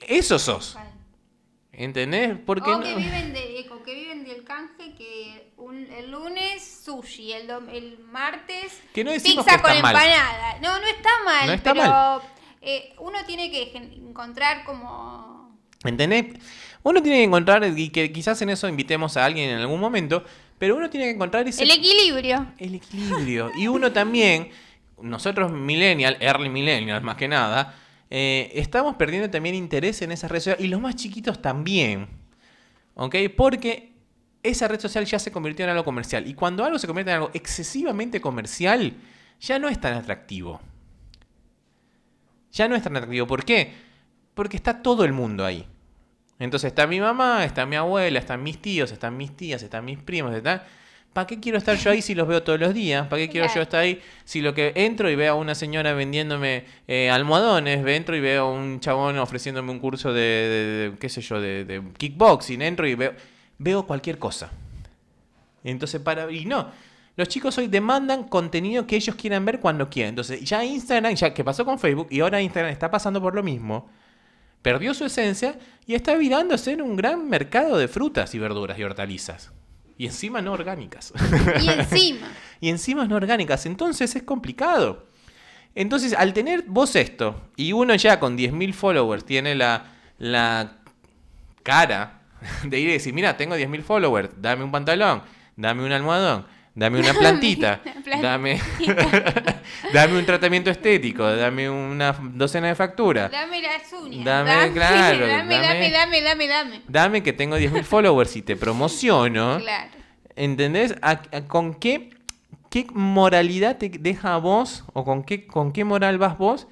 [0.00, 0.76] Eso sos.
[1.72, 2.36] ¿Entendés?
[2.46, 6.80] Porque o no- que viven de, o que viven del canje que un- el lunes
[6.84, 9.76] sushi, el, dom- el martes Que no pizza que con mal.
[9.76, 10.58] empanada.
[10.62, 12.20] No, no está mal, No está pero mal.
[12.62, 16.26] eh, uno tiene que encontrar como ¿Entendés?
[16.84, 20.22] Uno tiene que encontrar, y que quizás en eso invitemos a alguien en algún momento,
[20.58, 22.46] pero uno tiene que encontrar ese el equilibrio.
[22.58, 23.50] el equilibrio.
[23.56, 24.50] Y uno también,
[25.00, 27.74] nosotros millennial, early millennials más que nada,
[28.10, 32.08] eh, estamos perdiendo también interés en esa red social y los más chiquitos también.
[32.94, 33.16] ¿Ok?
[33.36, 33.92] Porque
[34.42, 36.28] esa red social ya se convirtió en algo comercial.
[36.28, 38.94] Y cuando algo se convierte en algo excesivamente comercial,
[39.40, 40.60] ya no es tan atractivo.
[42.52, 43.26] Ya no es tan atractivo.
[43.26, 43.72] ¿Por qué?
[44.34, 45.66] Porque está todo el mundo ahí.
[46.38, 49.98] Entonces está mi mamá, está mi abuela, están mis tíos, están mis tías, están mis
[49.98, 50.62] primos, están...
[51.12, 53.06] ¿Para qué quiero estar yo ahí si los veo todos los días?
[53.06, 53.60] ¿Para qué quiero Claro.
[53.60, 57.86] yo estar ahí si lo que entro y veo a una señora vendiéndome eh, almohadones,
[57.86, 61.40] entro y veo a un chabón ofreciéndome un curso de, de- de, qué sé yo,
[61.40, 63.12] de, de kickboxing, entro y veo,
[63.58, 64.50] veo cualquier cosa.
[65.62, 66.30] Entonces, para.
[66.32, 66.68] Y no.
[67.16, 70.10] Los chicos hoy demandan contenido que ellos quieran ver cuando quieran.
[70.10, 73.42] Entonces, ya Instagram, ya que pasó con Facebook, y ahora Instagram está pasando por lo
[73.44, 73.88] mismo,
[74.64, 78.82] perdió su esencia y está virándose en un gran mercado de frutas y verduras y
[78.82, 79.52] hortalizas.
[79.98, 81.12] Y encima no orgánicas.
[81.62, 82.32] Y encima.
[82.60, 83.66] y encima no orgánicas.
[83.66, 85.06] Entonces es complicado.
[85.74, 90.78] Entonces, al tener vos esto, y uno ya con 10.000 followers tiene la, la
[91.62, 92.22] cara
[92.62, 95.22] de ir y decir, mira, tengo 10.000 followers, dame un pantalón,
[95.56, 97.80] dame un almohadón, dame una plantita,
[98.20, 98.60] dame,
[99.92, 103.30] dame un tratamiento estético, dame una docena de facturas.
[103.30, 104.24] Dame las uñas.
[104.24, 106.80] Dame, claro, dame, dame- dame, dame, dame, dame.
[106.88, 109.58] Dame que tengo 10.000 followers y te promociono.
[109.58, 109.90] Claro.
[110.36, 110.96] ¿Entendés?
[111.02, 112.10] ¿A- a- ¿Con qué,
[112.70, 116.66] qué moralidad te deja a vos o con qué, con qué moral vas vos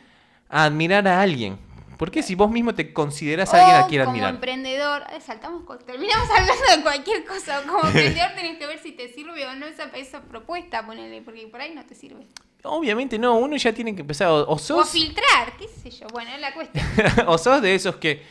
[0.48, 1.58] a admirar a alguien?
[1.98, 4.34] ¿Por qué si vos mismo te considerás a alguien a O quien como admirar?
[4.34, 7.62] emprendedor, ay, saltamos, terminamos hablando de cualquier cosa.
[7.62, 11.46] Como emprendedor tenés que ver si te sirve o no esa, esa propuesta, ponele, porque
[11.48, 12.26] por ahí no te sirve.
[12.64, 14.28] Obviamente no, uno ya tiene que empezar.
[14.28, 16.06] O, o O sos, filtrar, qué sé yo.
[16.12, 16.84] Bueno, es la cuestión.
[17.26, 18.22] o sos de esos que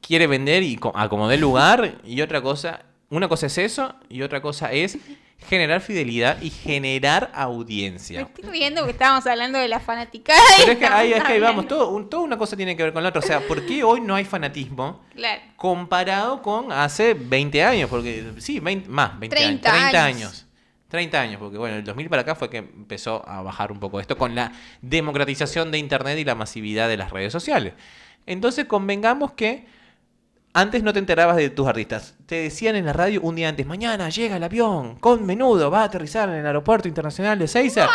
[0.00, 4.40] quiere vender y co- acomodar lugar y otra cosa, una cosa es eso y otra
[4.42, 4.98] cosa es
[5.46, 8.20] generar fidelidad y generar Me audiencia.
[8.22, 10.40] estoy riendo porque estábamos hablando de la fanaticada.
[10.58, 12.82] Pero es que ahí, es que ahí vamos, todo, un- toda una cosa tiene que
[12.82, 13.20] ver con la otra.
[13.20, 15.02] O sea, ¿por qué hoy no hay fanatismo?
[15.14, 15.40] Claro.
[15.56, 20.16] comparado con hace 20 años, porque sí, 20 más, 20 30 años, 30 años.
[20.28, 20.44] años.
[20.88, 24.00] 30 años, porque bueno, el 2000 para acá fue que empezó a bajar un poco
[24.00, 27.74] esto con la democratización de Internet y la masividad de las redes sociales.
[28.26, 29.66] Entonces convengamos que
[30.52, 32.14] antes no te enterabas de tus artistas.
[32.26, 35.82] Te decían en la radio un día antes, mañana llega el avión con menudo, va
[35.82, 37.88] a aterrizar en el aeropuerto internacional de Seiza.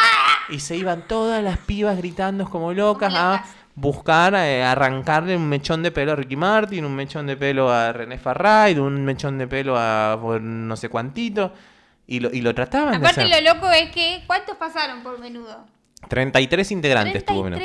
[0.49, 3.43] Y se iban todas las pibas gritando como locas a
[3.75, 7.91] buscar, eh, arrancarle un mechón de pelo a Ricky Martin, un mechón de pelo a
[7.91, 11.53] René Farray, un mechón de pelo a no sé cuantito.
[12.05, 13.43] Y lo, y lo trataban de Aparte hacer.
[13.43, 15.65] lo loco es que, ¿cuántos pasaron por menudo?
[16.09, 17.59] 33 integrantes tuvo menos.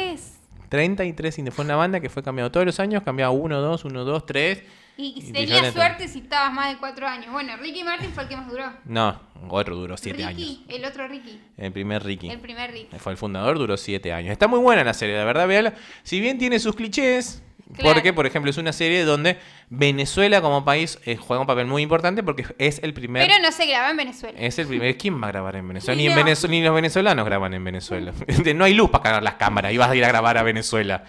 [0.68, 1.14] 33.
[1.16, 4.04] 33 inte- Fue una banda que fue cambiando todos los años, cambiaba 1, 2, 1,
[4.04, 4.62] 2, 3.
[5.00, 7.30] Y, de- suerte si estabas más de cuatro años.
[7.30, 8.64] Bueno, Ricky Martin fue el que más duró.
[8.84, 10.60] No, otro duró 7 Ricky, años.
[10.68, 11.40] el otro Ricky.
[11.56, 12.28] El primer Ricky.
[12.28, 12.96] El primer Ricky.
[12.98, 14.32] Fue el fundador, duró 7 años.
[14.32, 15.74] Está muy buena la serie, la verdad, véala.
[16.02, 17.42] Si bien tiene sus clichés,
[17.76, 17.94] Claro.
[17.94, 19.38] porque, por ejemplo, es una serie donde
[19.68, 23.26] Venezuela como país eh, juega un papel muy importante porque es el primer...
[23.26, 24.38] Pero no se graba en Venezuela.
[24.40, 24.96] Es el primer.
[24.96, 25.96] ¿Quién va a grabar en Venezuela?
[25.96, 28.12] Ni, en los venezolanos graban en Venezuela.
[28.54, 31.04] no hay luz para cargar las cámaras y vas a ir a grabar a Venezuela.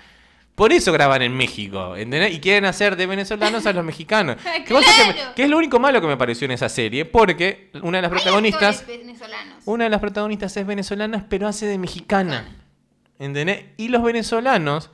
[0.56, 1.96] Por eso graban en México.
[1.96, 2.34] ¿entendés?
[2.34, 4.36] Y quieren hacer de venezolanos a los mexicanos.
[4.66, 5.36] ¿Qué pasa que, me- Claro.
[5.36, 7.06] que es lo único malo que me pareció en esa serie.
[7.06, 8.84] Porque una de las protagonistas.
[9.64, 12.58] Una de las protagonistas es venezolana, pero hace de mexicana.
[13.18, 13.64] ¿Entendés?
[13.78, 14.92] Y los venezolanos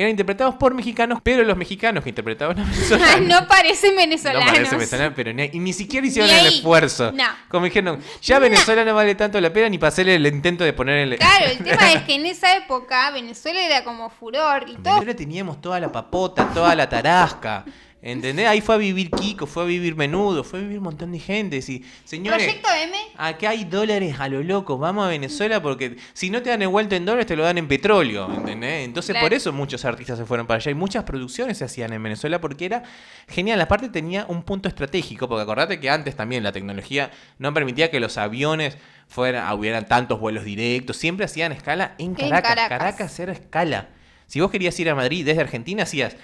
[0.00, 3.20] eran interpretados por mexicanos, pero los mexicanos que interpretaban a venezolanos.
[3.28, 4.46] no parecen venezolanos.
[4.46, 7.12] No parece venezolano, pero ni, y ni siquiera hicieron Ni el esfuerzo.
[7.12, 7.24] No.
[7.48, 10.72] Como dijeron, ya Venezuela no vale tanto la pena ni para hacer el intento de
[10.72, 11.16] poner el.
[11.16, 14.94] Claro, el tema es que en esa época Venezuela era como furor y En todo.
[14.94, 17.64] Venezuela teníamos toda la papota, toda la tarasca.
[18.02, 18.46] ¿Entendés?
[18.46, 21.18] Ahí fue a vivir Kiko, fue a vivir Menudo, fue a vivir un montón de
[21.18, 21.58] gente.
[21.58, 22.96] Y, señores, Proyecto M.
[23.16, 26.68] Acá hay dólares a lo loco, vamos a Venezuela porque si no te dan el
[26.68, 28.86] vuelto en dólares te lo dan en petróleo, ¿entendés?
[28.86, 29.26] Entonces Claro.
[29.26, 32.40] por eso muchos artistas se fueron para allá y muchas producciones se hacían en Venezuela
[32.40, 32.82] porque era
[33.28, 33.60] genial.
[33.60, 38.00] Aparte tenía un punto estratégico, porque acordate que antes también la tecnología no permitía que
[38.00, 38.78] los aviones
[39.08, 42.54] fueran, hubieran tantos vuelos directos, siempre hacían escala en En Caracas.
[42.54, 42.78] Caracas.
[42.78, 43.88] Caracas era escala.
[44.26, 46.16] Si vos querías ir a Madrid desde Argentina hacías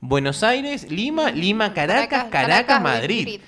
[0.00, 3.40] Buenos Aires, Lima, Lima, Caracas, Caracas, Madrid.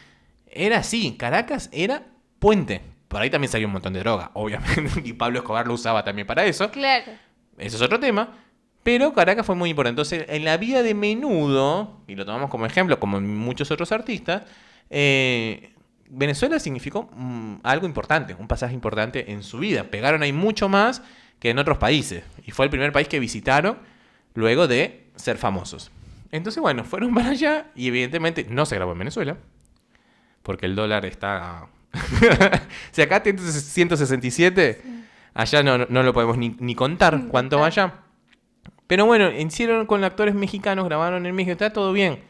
[0.47, 2.05] Era así, Caracas era
[2.39, 2.83] puente.
[3.09, 6.27] Por ahí también salió un montón de droga, obviamente, y Pablo Escobar lo usaba también
[6.27, 6.71] para eso.
[6.71, 7.13] Claro.
[7.59, 8.33] Eso es otro tema.
[8.83, 10.01] Pero Caracas fue muy importante.
[10.01, 13.91] Entonces, en la vida de menudo, y lo tomamos como ejemplo, como en muchos otros
[13.91, 14.43] artistas,
[14.91, 15.75] eh,
[16.09, 19.85] Venezuela significó mm, algo importante, un pasaje importante en su vida.
[19.91, 21.03] Pegaron ahí mucho más
[21.41, 22.23] que en otros países.
[22.45, 23.79] Y fue el primer país que visitaron
[24.35, 25.91] luego de ser famosos.
[26.33, 29.37] Entonces, bueno, fueron para allá y evidentemente no se grabó en Venezuela.
[30.43, 31.67] Porque el dólar está...
[32.93, 34.83] si acá tiene 167,
[35.35, 37.61] allá no, no lo podemos ni, ni contar cuánto contar.
[37.61, 37.95] vaya.
[38.87, 42.21] Pero bueno, hicieron con actores mexicanos, grabaron en México, está todo bien.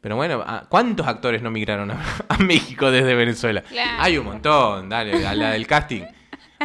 [0.00, 3.62] Pero bueno, ¿a- ¿cuántos actores no migraron a, a México desde Venezuela?
[3.62, 4.02] Claro.
[4.02, 6.02] Hay un montón, dale, a la del casting.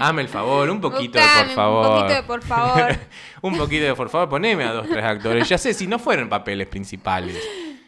[0.01, 1.85] Hazme el favor, un poquito de por favor.
[1.87, 2.95] Un poquito de por favor.
[3.41, 5.47] un poquito de por favor, poneme a dos, tres actores.
[5.49, 7.37] Ya sé, si no fueron papeles principales.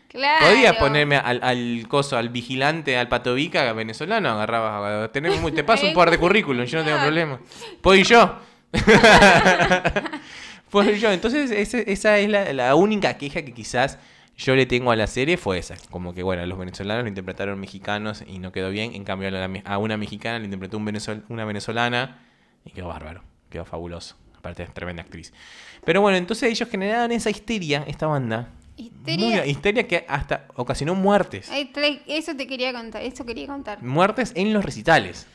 [0.09, 0.45] Claro.
[0.47, 5.87] Podías ponerme al, al coso, al vigilante, al patovica venezolano, agarrabas, tenés muy- te paso
[5.87, 7.39] un par de currículum, yo no tengo problema.
[7.81, 8.35] Puedo ir yo.
[10.69, 11.11] Puedo ir yo.
[11.11, 13.97] Entonces, esa es la, la única queja que quizás
[14.43, 15.75] yo le tengo a la serie, fue esa.
[15.89, 18.95] Como que, bueno, los venezolanos lo interpretaron mexicanos y no quedó bien.
[18.95, 19.29] En cambio,
[19.65, 22.25] a, una mexicana le interpretó un venezol- una venezolana
[22.65, 24.15] y quedó bárbaro, quedó fabuloso.
[24.37, 25.31] Aparte, es tremenda actriz.
[25.85, 28.49] Pero bueno, entonces ellos generaban esa histeria, esta banda.
[28.77, 29.41] Histeria.
[29.43, 31.49] Muy- histeria que hasta ocasionó muertes.
[32.07, 33.83] Eso te quería contar, eso quería contar.
[33.83, 35.27] Muertes en los recitales.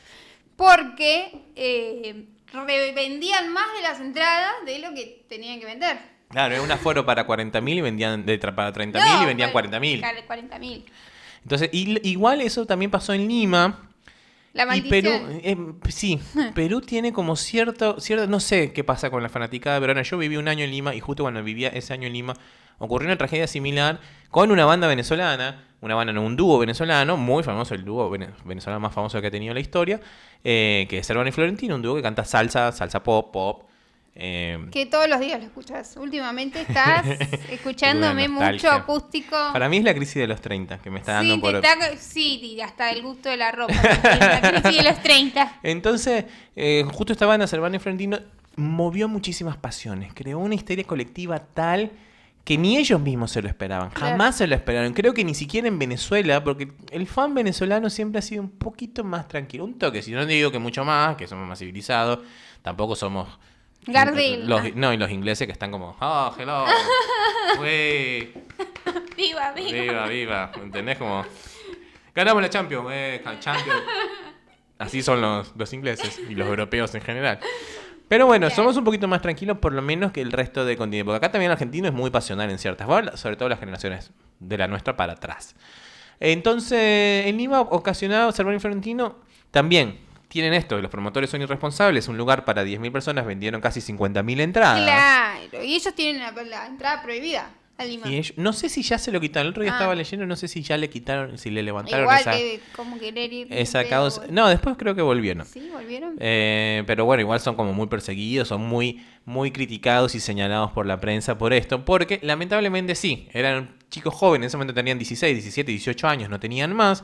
[0.57, 6.16] Porque eh, revendían más de las entradas de lo que tenían que vender.
[6.29, 10.01] Claro, era un aforo para 40.000 y vendían de, para 30.000 y vendían 40.000.
[10.27, 10.83] 40.000.
[11.43, 13.79] Entonces, y- igual eso también pasó en Lima.
[14.53, 15.41] La Y Perú, maldición.
[15.85, 16.19] eh, sí,
[16.55, 20.01] Perú tiene como cierto, cierto, no sé qué pasa con la fanaticada peruana.
[20.01, 22.33] Yo viví un año en Lima y justo cuando vivía ese año en Lima
[22.79, 23.99] ocurrió una tragedia similar
[24.29, 28.29] con una banda venezolana, una banda, no, un dúo venezolano, muy famoso, el dúo vene-
[28.45, 29.99] venezolano más famoso que ha tenido la historia,
[30.43, 33.63] eh, que es Servano y Florentino, un dúo que canta salsa, salsa pop, pop.
[34.19, 35.95] Eh, Que todos los días lo escuchas.
[35.97, 37.05] Últimamente estás
[37.51, 39.35] escuchándome mucho acústico.
[39.53, 41.55] para mí es la crisis de los 30 que me está dando por...
[41.55, 43.73] está- sí, hasta el gusto de la ropa.
[44.03, 45.59] la crisis de los 30.
[45.63, 48.19] Entonces, eh, justo esta banda, Servano y Florentino,
[48.55, 51.91] movió muchísimas pasiones, creó una histeria colectiva tal
[52.43, 54.11] que ni ellos mismos se lo esperaban, Claro.
[54.13, 54.93] jamás se lo esperaron.
[54.93, 59.03] Creo que ni siquiera en Venezuela, porque el fan venezolano siempre ha sido un poquito
[59.03, 62.19] más tranquilo, un toque, si no digo que mucho más, que somos más civilizados,
[62.61, 63.27] tampoco somos...
[63.87, 64.47] Gardel.
[64.47, 66.65] Los- no, y los ingleses que están como, oh, hello,
[67.61, 68.33] wey,
[69.15, 69.71] Viva, viva.
[69.81, 70.97] viva, viva, ¿entendés?
[70.97, 71.25] Como,
[72.13, 73.81] ganamos la Champions, eh, Champions.
[74.79, 77.39] Así son los, los ingleses y los europeos en general.
[78.07, 78.55] Pero bueno, Bien.
[78.55, 81.03] somos un poquito más tranquilos por lo menos que el resto del continente.
[81.05, 84.11] Porque acá también el argentino es muy pasional en ciertas formas, sobre todo las generaciones
[84.39, 85.55] de la nuestra para atrás.
[86.19, 89.17] Entonces, en Lima, ocasionado, Servano y Florentino
[89.51, 94.39] también tienen esto, los promotores son irresponsables, un lugar para 10.000 personas vendieron casi 50.000
[94.41, 94.81] entradas.
[94.83, 97.89] Claro, y ellos tienen la, la entrada prohibida al.
[97.91, 99.75] Y ellos- no sé si ya se lo quitaron, el otro día Ah.
[99.75, 102.97] estaba leyendo, no sé si ya le quitaron, si le levantaron Igual esa, que como
[102.99, 103.47] querer ir.
[103.51, 104.23] esa causa.
[104.31, 105.45] No, después creo que volvieron.
[105.45, 106.15] Sí, volvieron.
[106.19, 110.85] Eh, pero bueno, igual son como muy perseguidos, son muy, muy criticados y señalados por
[110.87, 115.35] la prensa por esto, porque lamentablemente sí, eran chicos jóvenes, en ese momento tenían 16,
[115.35, 117.03] 17, 18 años, no tenían más.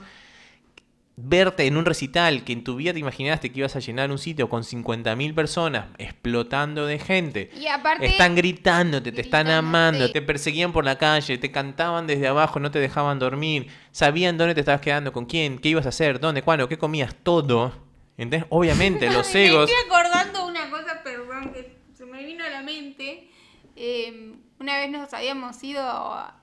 [1.15, 4.17] Verte en un recital que en tu vida te imaginaste que ibas a llenar un
[4.17, 7.51] sitio con 50.000 personas explotando de gente.
[7.55, 8.07] Y aparte.
[8.07, 12.71] Están gritándote, te están amando, te perseguían por la calle, te cantaban desde abajo, no
[12.71, 16.41] te dejaban dormir, sabían dónde te estabas quedando, con quién, qué ibas a hacer, dónde,
[16.41, 17.73] cuándo, qué comías, todo.
[18.17, 18.45] ¿Entendés?
[18.49, 19.69] Obviamente, los Me egos.
[19.69, 23.29] estoy acordando una cosa, perdón, que se me vino a la mente.
[23.75, 25.83] Eh, una vez nos habíamos ido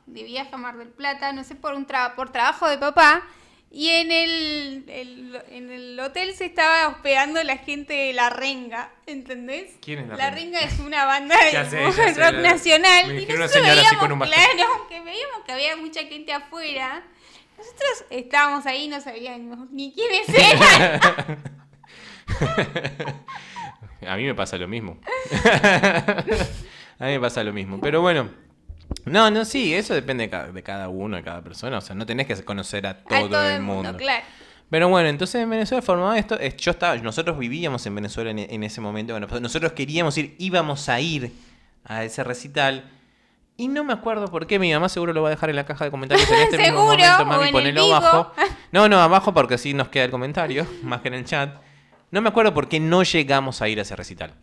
[0.07, 3.23] de viaje a Mar del Plata, no sé, por un tra- por trabajo de papá.
[3.73, 8.91] Y en el, el- en el hotel se estaba hospedando la gente de La Renga,
[9.07, 9.75] ¿entendés?
[9.81, 10.59] ¿Quién es La La Renga?
[10.59, 13.05] Renga es una banda de sé, rock sé, la- nacional.
[13.23, 17.05] y nosotros veíamos, claro, que veíamos que había mucha gente afuera.
[17.57, 21.01] Nosotros estábamos ahí, no sabíamos ni quiénes eran.
[24.09, 24.99] A mí me pasa lo mismo.
[26.99, 27.81] A mí me pasa lo mismo.
[27.81, 28.31] Pero bueno.
[29.05, 31.79] No, no, sí, eso depende de cada, de cada uno, de cada persona.
[31.79, 33.97] O sea, no tenés que conocer a todo, a todo el mundo.
[33.97, 34.25] claro.
[34.69, 36.39] Pero bueno, entonces en Venezuela formaba esto.
[36.39, 39.13] es- Yo estaba, nosotros vivíamos en Venezuela en, en ese momento.
[39.13, 41.33] Bueno, pues nosotros queríamos ir, íbamos a ir
[41.85, 42.89] a ese recital.
[43.57, 44.61] Y no me acuerdo por qué.
[44.61, 46.85] Mi mamá seguro lo va a dejar en la caja de comentarios en este mismo
[46.85, 47.25] momento.
[47.27, 48.33] Mami, ponelo abajo.
[48.73, 51.57] No, no, abajo porque así nos queda el comentario, más que en el chat.
[52.13, 54.35] No me acuerdo por qué no llegamos a ir a ese recital.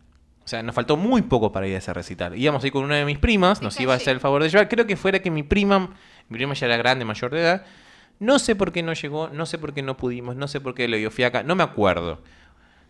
[0.48, 2.34] O sea, nos faltó muy poco para ir a ese recital.
[2.34, 4.48] Íbamos a ir con una de mis primas, nos iba a hacer el favor de
[4.48, 4.66] llevar.
[4.66, 5.90] Creo que fuera que mi prima,
[6.30, 7.66] mi prima ya era grande, mayor de edad.
[8.18, 10.74] No sé por qué no llegó, no sé por qué no pudimos, no sé por
[10.74, 12.22] qué le dio fiaca, no me acuerdo.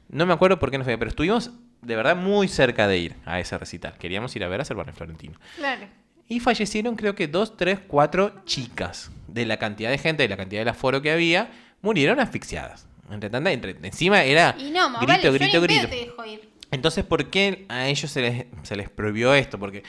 [0.09, 1.51] No me acuerdo por qué no fue, pero estuvimos
[1.83, 3.95] de verdad muy cerca de ir a ese recital.
[3.99, 5.37] Queríamos ir a ver a Cervantes Florentino.
[5.57, 5.89] Claro.
[6.29, 9.11] Y fallecieron creo que dos, tres, cuatro chicas.
[9.27, 11.51] De la cantidad de gente, de la cantidad del aforo que había,
[11.83, 12.87] murieron asfixiadas.
[13.11, 15.89] Entre tanta, entre, encima era Y no, grito, vale, grito, grito.
[15.89, 16.48] te dejo ir.
[16.71, 19.59] Entonces, ¿por qué a ellos se les, se les prohibió esto?
[19.59, 19.83] Porque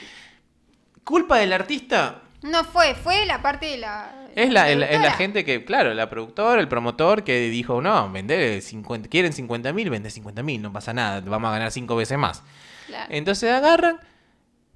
[1.04, 4.26] culpa del artista No fue, fue la parte de la.
[4.34, 5.12] es la, es la- es la productora.
[5.16, 9.90] gente que, claro, la productora, el promotor que dijo, no, vender 50, quieren 50 mil,
[9.90, 12.42] vende 50 mil, no pasa nada, vamos a ganar cinco veces más.
[12.86, 13.06] Claro.
[13.12, 14.00] Entonces agarran,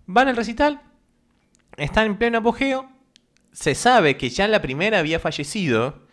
[0.07, 0.81] van al recital,
[1.77, 2.89] están en pleno apogeo,
[3.53, 6.04] se sabe que ya en la primera había fallecido,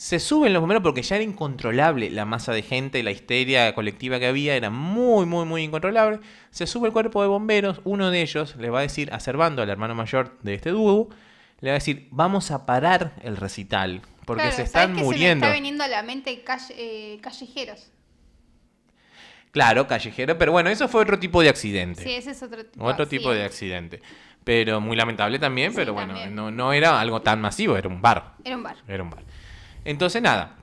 [0.00, 4.20] se suben los bomberos porque ya era incontrolable la masa de gente, la histeria colectiva
[4.20, 6.20] que había, era muy, muy, muy incontrolable.
[6.52, 9.60] Se sube el cuerpo de bomberos, uno de ellos le va a decir a Servando,
[9.60, 11.08] al hermano mayor de este dúo,
[11.58, 14.94] le va a decir, vamos a parar el recital, porque Claro, se ¿sabes están Se
[15.00, 15.46] me muriendo.
[15.46, 17.90] está viniendo a la mente calle- eh, callejeros.
[19.50, 22.04] Claro, callejero, pero bueno, eso fue otro tipo de accidente.
[22.04, 23.96] Sí, ese es otro tipo Otro de tipo de accidente.
[23.96, 24.18] accidente.
[24.44, 26.34] Pero muy lamentable también, Sí, pero bueno, también.
[26.36, 28.34] no, no era algo tan masivo, era un bar.
[28.44, 28.76] Era un bar.
[28.86, 29.24] Era un bar.
[29.88, 30.56] Entonces, nada.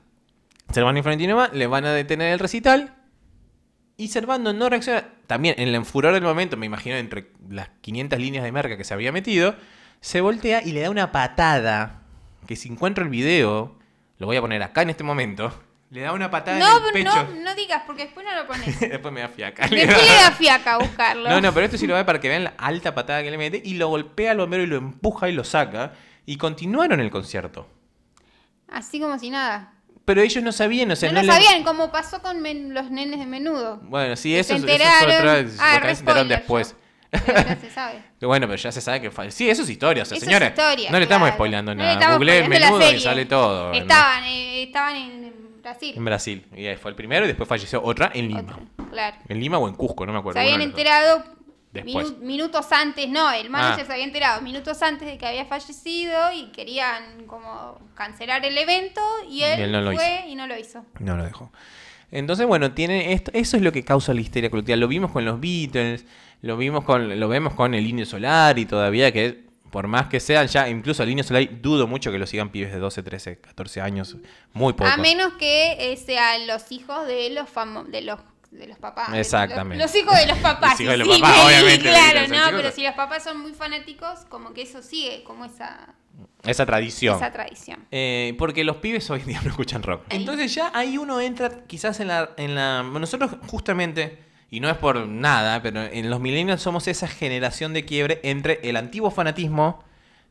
[0.72, 2.96] Servando y Florentino va, le van a detener el recital.
[3.98, 5.06] Y Servando no reacciona.
[5.26, 8.84] También, en el furor del momento, me imagino, entre las 500 líneas de marca que
[8.84, 9.56] se había metido,
[10.02, 12.02] se voltea y le da una patada.
[12.46, 13.80] Que si encuentro el video,
[14.20, 15.52] lo voy a poner acá en este momento.
[15.90, 17.36] Le da una patada No, en el no, pecho.
[17.44, 18.80] no digas, porque después no lo pones.
[18.92, 19.68] Después me da fiaca.
[19.68, 21.30] Después le da fiaca a buscarlo.
[21.30, 23.38] No, no, pero esto sí lo ve para que vean la alta patada que le
[23.38, 25.94] mete y lo golpea al bombero y lo empuja y lo saca.
[26.26, 27.68] Y continuaron el concierto.
[28.70, 29.72] Así como si nada.
[30.06, 32.92] Pero ellos no sabían, o sea, no no le- sabían, como pasó con men- los
[32.92, 33.80] nenes de menudo.
[33.84, 35.52] Bueno, sí, eso, se eso fue enteraron.
[35.60, 36.76] Ah, se enteraron después.
[37.12, 38.04] Pero ya se sabe.
[38.26, 39.30] Bueno, pero ya se sabe que fue.
[39.32, 40.50] Sí, eso es historia, o sea, Eso es señores.
[40.50, 41.38] historia, no le estamos claro.
[41.38, 42.18] spoileando No nada.
[42.20, 43.70] la menudo y sale todo.
[43.70, 43.74] ¿no?
[43.74, 45.94] Estaban, eh, estaban en, en Brasil.
[45.96, 46.46] En Brasil.
[46.56, 48.60] Y ahí fue el primero y después falleció otra en Lima.
[48.92, 49.18] Claro.
[49.28, 50.40] En Lima o en Cusco, no me acuerdo.
[50.40, 51.24] Se habían enterado
[51.84, 52.14] Después.
[52.14, 53.86] minu- minutos antes, no, el manager Ah.
[53.86, 59.02] se había enterado minutos antes de que había fallecido y querían como cancelar el evento
[59.30, 60.84] y él, Y él no lo fue y no lo hizo.
[61.00, 61.52] No lo dejó.
[62.12, 64.78] Entonces, bueno, tiene esto, eso es lo que causa la histeria colectiva.
[64.78, 66.06] Lo vimos con los Beatles,
[66.42, 70.22] lo vimos con, lo vemos con el Indio Solar y todavía que por más que
[70.22, 73.40] sean ya, incluso el Indio Solar dudo mucho que lo sigan pibes de 12, 13,
[73.40, 74.16] 14 años,
[74.54, 74.94] muy pocos.
[74.94, 77.50] A menos que eh, sean los hijos de los
[77.92, 78.20] de los
[78.58, 79.10] de los papás.
[79.14, 79.84] Exactamente.
[79.84, 80.72] Los, los hijos de los papás.
[80.72, 82.52] Los hijos de los sí, papás, obviamente, Claro, no, chicos.
[82.56, 85.94] pero si los papás son muy fanáticos, como que eso sigue, como esa,
[86.44, 87.16] Esa tradición.
[87.18, 87.86] esa tradición.
[87.92, 90.04] Eh, porque los pibes hoy en día no escuchan rock.
[90.10, 92.84] Entonces ya ahí uno entra quizás en la, en la...
[92.84, 97.86] Nosotros justamente, y no es por nada, pero en los millennials somos esa generación de
[97.86, 99.84] quiebre entre el antiguo fanatismo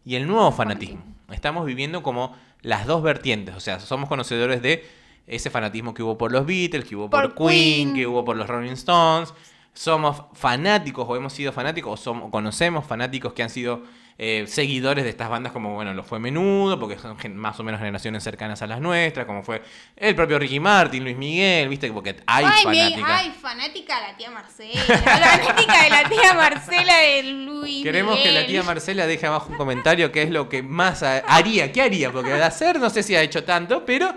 [0.04, 1.02] y el nuevo fanatismo.
[1.30, 4.86] Estamos viviendo como las dos vertientes, o sea, somos conocedores de
[5.26, 7.94] ese fanatismo que hubo por los Beatles, que hubo por, Por Queen, Queen.
[7.94, 9.32] que hubo por los Rolling Stones.
[9.72, 13.82] Somos fanáticos o hemos sido fanáticos o somos, conocemos fanáticos que han sido
[14.18, 17.80] eh, seguidores de estas bandas como, bueno, lo fue Menudo, porque son más o menos
[17.80, 19.60] generaciones cercanas a las nuestras, como fue
[19.96, 23.10] el propio Ricky Martin, Luis Miguel, viste, porque hay ay, fanáticas.
[23.12, 24.80] ay, fanática de la tía Marcela.
[24.84, 29.56] fanática de la tía Marcela de Luis Queremos que la tía Marcela deje abajo un
[29.56, 33.02] comentario qué es lo que más ha- haría, qué haría, porque de hacer no sé
[33.02, 34.14] si ha hecho tanto, pero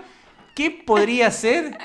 [0.58, 1.78] ¿qué podría hacer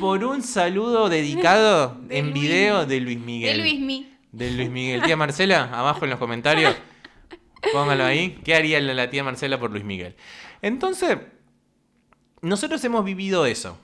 [0.00, 3.56] por un saludo dedicado De en Luis- video de Luis Miguel?
[3.56, 4.10] De Luis Mi.
[4.30, 5.02] De Luis Miguel.
[5.02, 6.74] Tía Marcela, abajo en los comentarios.
[7.72, 8.38] Póngalo ahí.
[8.44, 10.14] ¿Qué haría la, la tía Marcela por Luis Miguel?
[10.62, 11.18] Entonces,
[12.40, 13.78] nosotros hemos vivido eso.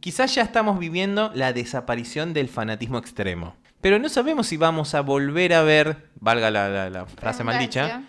[0.00, 3.56] Quizás ya estamos viviendo la desaparición del fanatismo extremo.
[3.80, 8.02] Pero no sabemos si vamos a volver a ver, valga la, la- la frase maldicha,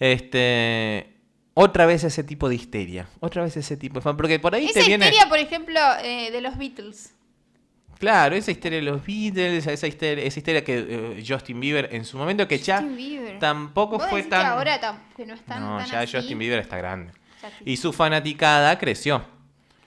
[0.00, 1.09] este,
[1.62, 3.06] otra vez ese tipo de histeria.
[3.20, 4.16] Otra vez ese tipo de fan.
[4.16, 5.06] Porque por ahí Esa te viene...
[5.06, 7.14] histeria, por ejemplo, eh, de los Beatles.
[7.98, 10.86] Claro, esa histeria de los Beatles, esa histeria, esa histeria que
[11.18, 13.38] eh, Justin Bieber en su momento, que ya Justin Bieber.
[13.38, 14.40] tampoco ¿Vos fue tan...
[14.40, 16.16] que ahora tam- que no están no, tan ya así?
[16.16, 17.12] Justin Bieber está grande.
[17.64, 19.22] Y su fanaticada creció.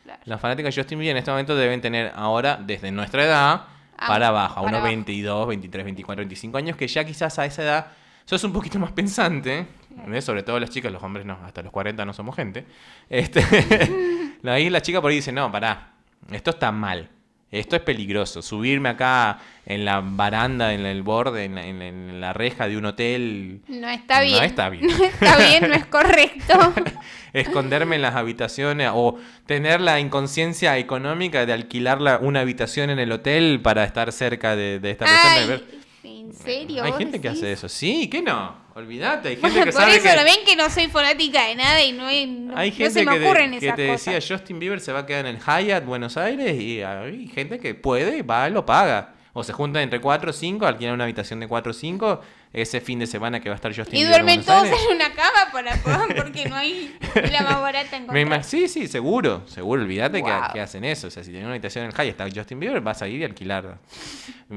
[0.03, 0.19] claro.
[0.25, 3.61] Las fanáticas de Justin Bieber en este momento deben tener ahora, desde nuestra edad,
[3.97, 4.87] Ah, para abajo, a unos abajo.
[4.87, 7.87] 22, 23, 24, 25 años, que ya quizás a esa edad
[8.25, 9.67] sos un poquito más pensante,
[10.07, 10.21] ¿eh?
[10.21, 12.65] sobre todo las chicas, los hombres no, hasta los 40 no somos gente.
[13.09, 13.43] Este,
[14.45, 15.93] ahí la chica por ahí dice, no, pará,
[16.31, 17.09] esto está mal,
[17.51, 21.85] esto es peligroso, subirme acá en la baranda, en el borde, en la, en la-
[21.87, 24.43] en la reja de un hotel, No está No bien.
[24.43, 24.87] está bien.
[24.97, 26.73] No está bien, no es correcto.
[27.33, 32.99] esconderme en las habitaciones o tener la inconsciencia económica de alquilar la- una habitación en
[32.99, 35.43] el hotel para estar cerca de, de esta persona.
[35.43, 36.83] y ver- Ay, ¿en serio?
[36.83, 37.41] Hay gente que decís?
[37.43, 37.69] hace eso.
[37.69, 38.55] Sí, que no.
[38.75, 39.29] Olvídate.
[39.29, 40.15] Hay gente Bueno, que por sabe eso que...
[40.15, 43.05] lo ven que no soy fanática de nada y no, no, Hay no gente se
[43.05, 44.05] me que, de- ocurren que esas te cosas.
[44.13, 47.59] decía Justin Bieber se va a quedar en el Hyatt, Buenos Aires, y hay gente
[47.59, 49.15] que puede, va, lo paga.
[49.35, 52.21] O se juntan entre 4 o 5, alquilan una habitación de 4 o 5,
[52.53, 54.95] ese fin de semana que va a estar Justin y Bieber en duermen todos en
[54.95, 55.75] una cama para
[56.15, 56.95] porque no hay
[57.31, 60.53] la más barata en sí, sí, seguro, seguro, olvídate que, Wow.
[60.53, 61.07] que hacen eso.
[61.07, 63.21] O sea, si tienen una habitación en el Hyatt está Justin Bieber, vas a ir
[63.21, 63.79] y alquilar.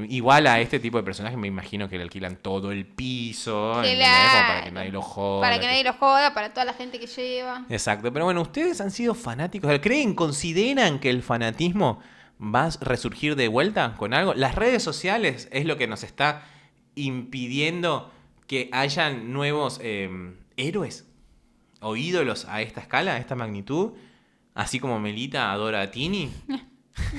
[0.09, 4.63] Igual a este tipo de personajes me imagino que le alquilan todo el piso, para
[4.63, 5.41] que nadie lo joda.
[5.41, 7.65] Para que nadie lo joda, para toda la gente que lleva.
[7.69, 11.99] Exacto, pero bueno, ustedes han sido fanáticos, ¿creen, consideran que el fanatismo
[12.39, 14.35] va a resurgir de vuelta con algo?
[14.35, 16.43] Las redes sociales es lo que nos está
[16.97, 18.11] impidiendo
[18.47, 20.09] que hayan nuevos eh,
[20.57, 21.07] héroes
[21.79, 23.91] o ídolos a esta escala, a esta magnitud,
[24.55, 26.31] así como Melita adora a Tini.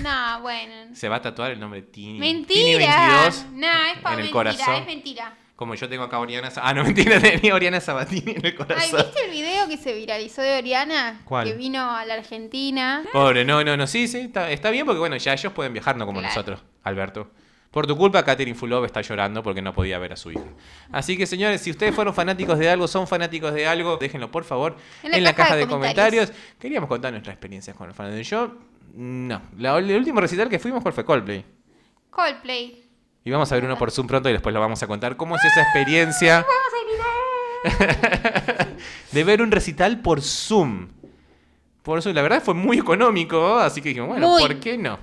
[0.02, 0.92] No, bueno.
[0.92, 2.18] Se va a tatuar el nombre Tini.
[2.46, 3.22] Tini Mentira.
[3.30, 4.74] 22 No, es para en el mentira, corazón.
[4.74, 5.36] es mentira.
[5.54, 8.54] Como yo tengo acá a Oriana Ah, no, mentira, tenía Oriana Sabatini en el Ay,
[8.54, 9.00] corazón.
[9.06, 11.20] ¿viste el video que se viralizó de Oriana?
[11.24, 11.46] ¿Cuál?
[11.46, 13.04] Que vino a la Argentina.
[13.12, 15.96] Pobre, no, no, no, sí, sí, está, está bien porque bueno, ya ellos pueden viajar,
[15.96, 16.34] no como Claro.
[16.34, 17.30] nosotros, Alberto.
[17.70, 20.44] Por tu culpa, Catherine Fulov está llorando porque no podía ver a su hija.
[20.90, 24.44] Así que, señores, si ustedes fueron fanáticos de algo, son fanáticos de algo, déjenlo por
[24.44, 26.32] favor en la, caja, de, comentarios.
[26.58, 28.54] Queríamos contar nuestras experiencias con los de yo.
[28.94, 31.44] No, la- el último recital que fuimos ¿cuál fue Coldplay.
[32.10, 32.84] Coldplay.
[33.24, 35.16] Y vamos a ver uno por Zoom pronto y después lo vamos a contar.
[35.18, 36.46] ¿Cómo es esa experiencia
[39.12, 40.88] de ver un recital por Zoom?
[41.82, 44.40] Por Zoom, la verdad fue muy económico, así que dijimos, bueno, Muy.
[44.40, 44.98] ¿por qué no?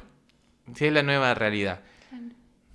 [0.73, 1.81] Si es la nueva realidad.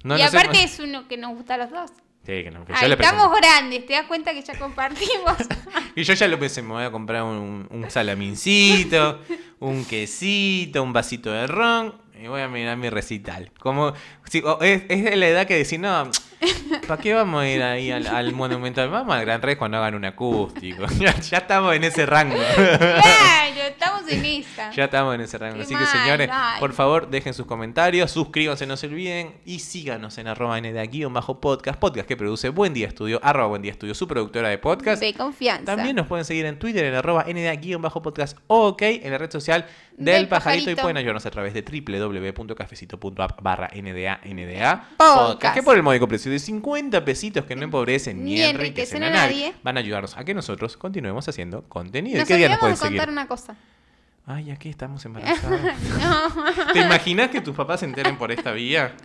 [0.03, 1.91] No y aparte es uno que nos gusta a los dos.
[2.25, 5.37] Sí, que no, que Ay, estamos grandes, ¿te das cuenta que ya compartimos?
[5.97, 9.21] Y yo ya lo pensé, me voy a comprar un, un salamincito,
[9.59, 13.51] un quesito, un vasito de ron y voy a mirar mi recital.
[13.59, 13.93] Como,
[14.33, 16.11] es, es de la edad que decir, no,
[16.87, 18.89] ¿para qué vamos a ir ahí al, al Monumental?
[18.89, 20.87] Vamos al Gran Rex cuando hagan un acústico.
[20.99, 22.37] ya, ya estamos en ese rango.
[22.37, 24.71] claro, estamos en esa.
[24.71, 25.57] ya estamos en ese rango.
[25.57, 26.61] Qué Así que señores, ay.
[26.61, 30.61] por favor, dejen sus comentarios, suscríbanse, no se olviden y síganos en arroba
[31.11, 34.59] bajo podcast, podcast que produce Buen Día Estudio, arroba Buen Día Estudio, su productora de
[34.59, 35.03] podcast.
[35.03, 35.65] De confianza.
[35.77, 39.67] También nos pueden seguir en Twitter en arroba NDA-podcast OK, en la red social
[39.97, 40.63] del, Del pajarito.
[40.63, 40.83] y pajarito.
[40.83, 45.55] pueden ayudarnos a través de www.cafecito.app barra NDA, NDA Podcast.
[45.55, 49.03] Que por el módico precio de 50 pesitos que no empobrecen ni, Ni enriquecen enriquecen
[49.05, 52.17] a a nadie, van a ayudarnos a que nosotros continuemos haciendo contenido.
[52.17, 53.13] ¿Y Nos qué día nos pueden de contar seguir?
[53.13, 53.57] una cosa.
[54.27, 55.61] Ay, aquí estamos embarazados.
[56.01, 56.73] No.
[56.73, 58.95] ¿Te imaginas que tus papás se enteren por esta vía?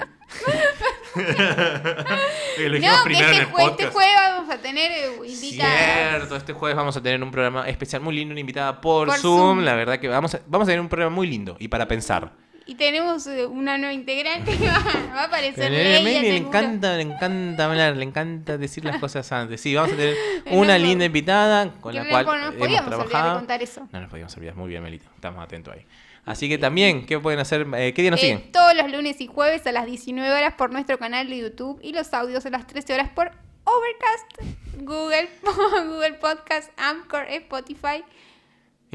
[2.58, 5.08] Que lo No, que primero en este, el jue- este jueves vamos a tener eh,
[5.28, 6.10] invitadas.
[6.10, 9.18] Cierto, este jueves vamos a tener un programa especial muy lindo, una invitada por, Por
[9.18, 9.38] Zoom.
[9.40, 9.60] Zoom.
[9.66, 12.34] La verdad que vamos a, vamos a tener un programa muy lindo y para pensar.
[12.68, 14.80] Y tenemos eh, una nueva integrante que va,
[15.14, 18.98] va a aparecer Pero a Leia, le encanta, le encanta hablar, le encanta decir las
[19.00, 19.62] cosas antes.
[19.62, 20.84] Sí, vamos a tener No, una no.
[20.86, 23.38] linda invitada con la no cual nos hemos podíamos olvidar de trabajado.
[23.40, 23.88] contar eso.
[23.92, 25.06] No nos podíamos olvidar, muy bien, Melita.
[25.14, 25.86] Estamos atentos ahí.
[26.26, 27.68] Así que también, ¿qué pueden hacer?
[27.78, 28.52] Eh, ¿Qué día nos Eh, siguen?
[28.52, 31.94] todos los lunes y jueves a las 19 horas por nuestro canal de YouTube y
[31.94, 33.32] los audios a las 13 horas por
[33.64, 35.30] Overcast, Google,
[35.88, 38.04] Google Podcast, Anchor, Spotify,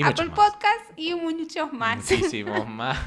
[0.01, 0.36] Y Apple más.
[0.36, 1.98] Podcast y muchos más.
[1.98, 2.98] Muchísimos más.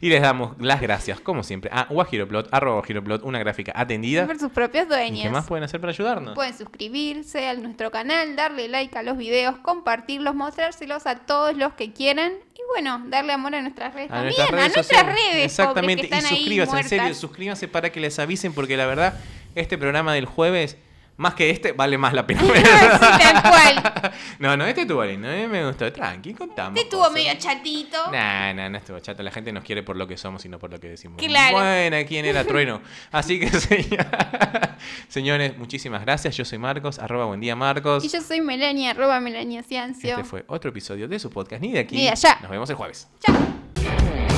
[0.00, 4.26] y les damos las gracias, como siempre, a Guajiroplot, arroba Guajiroplot, una gráfica atendida.
[4.26, 5.22] por sus propios ¿Y dueños.
[5.24, 6.34] ¿Qué más pueden hacer para ayudarnos?
[6.34, 11.74] Pueden suscribirse a nuestro canal, darle like a los videos, compartirlos, mostrárselos a todos los
[11.74, 15.06] que quieran y bueno, darle amor a nuestras redes a también, nuestras redes a nuestras
[15.06, 15.44] redes.
[15.44, 18.86] Exactamente, pobres, que y están suscríbanse, en serio, suscríbanse para que les avisen, porque la
[18.86, 19.20] verdad,
[19.54, 20.78] este programa del jueves,
[21.22, 22.42] más que este, vale más la pena.
[22.52, 24.12] Sí, tal cual.
[24.38, 25.90] No, no, este estuvo lindo, eh, me gustó.
[25.92, 26.70] Tranqui, contamos.
[26.76, 27.14] Este estuvo cosas.
[27.14, 27.96] medio chatito.
[28.10, 29.22] Nah, nah, no estuvo chato.
[29.22, 31.22] La gente nos quiere por lo que somos y no por lo que decimos.
[31.22, 31.56] Claro.
[31.58, 32.82] Bueno, ¿quién era Trueno?
[33.12, 34.06] Así que, señor-
[35.08, 36.36] señores, muchísimas gracias.
[36.36, 38.04] Yo soy Marcos, arroba buen día Marcos.
[38.04, 40.10] Y yo soy Melania, arroba Melania Ciancio.
[40.10, 41.96] Este fue otro episodio de su podcast, ni de aquí.
[41.96, 42.38] Ni de allá.
[42.42, 43.08] Nos vemos el jueves.
[43.20, 44.31] Chao.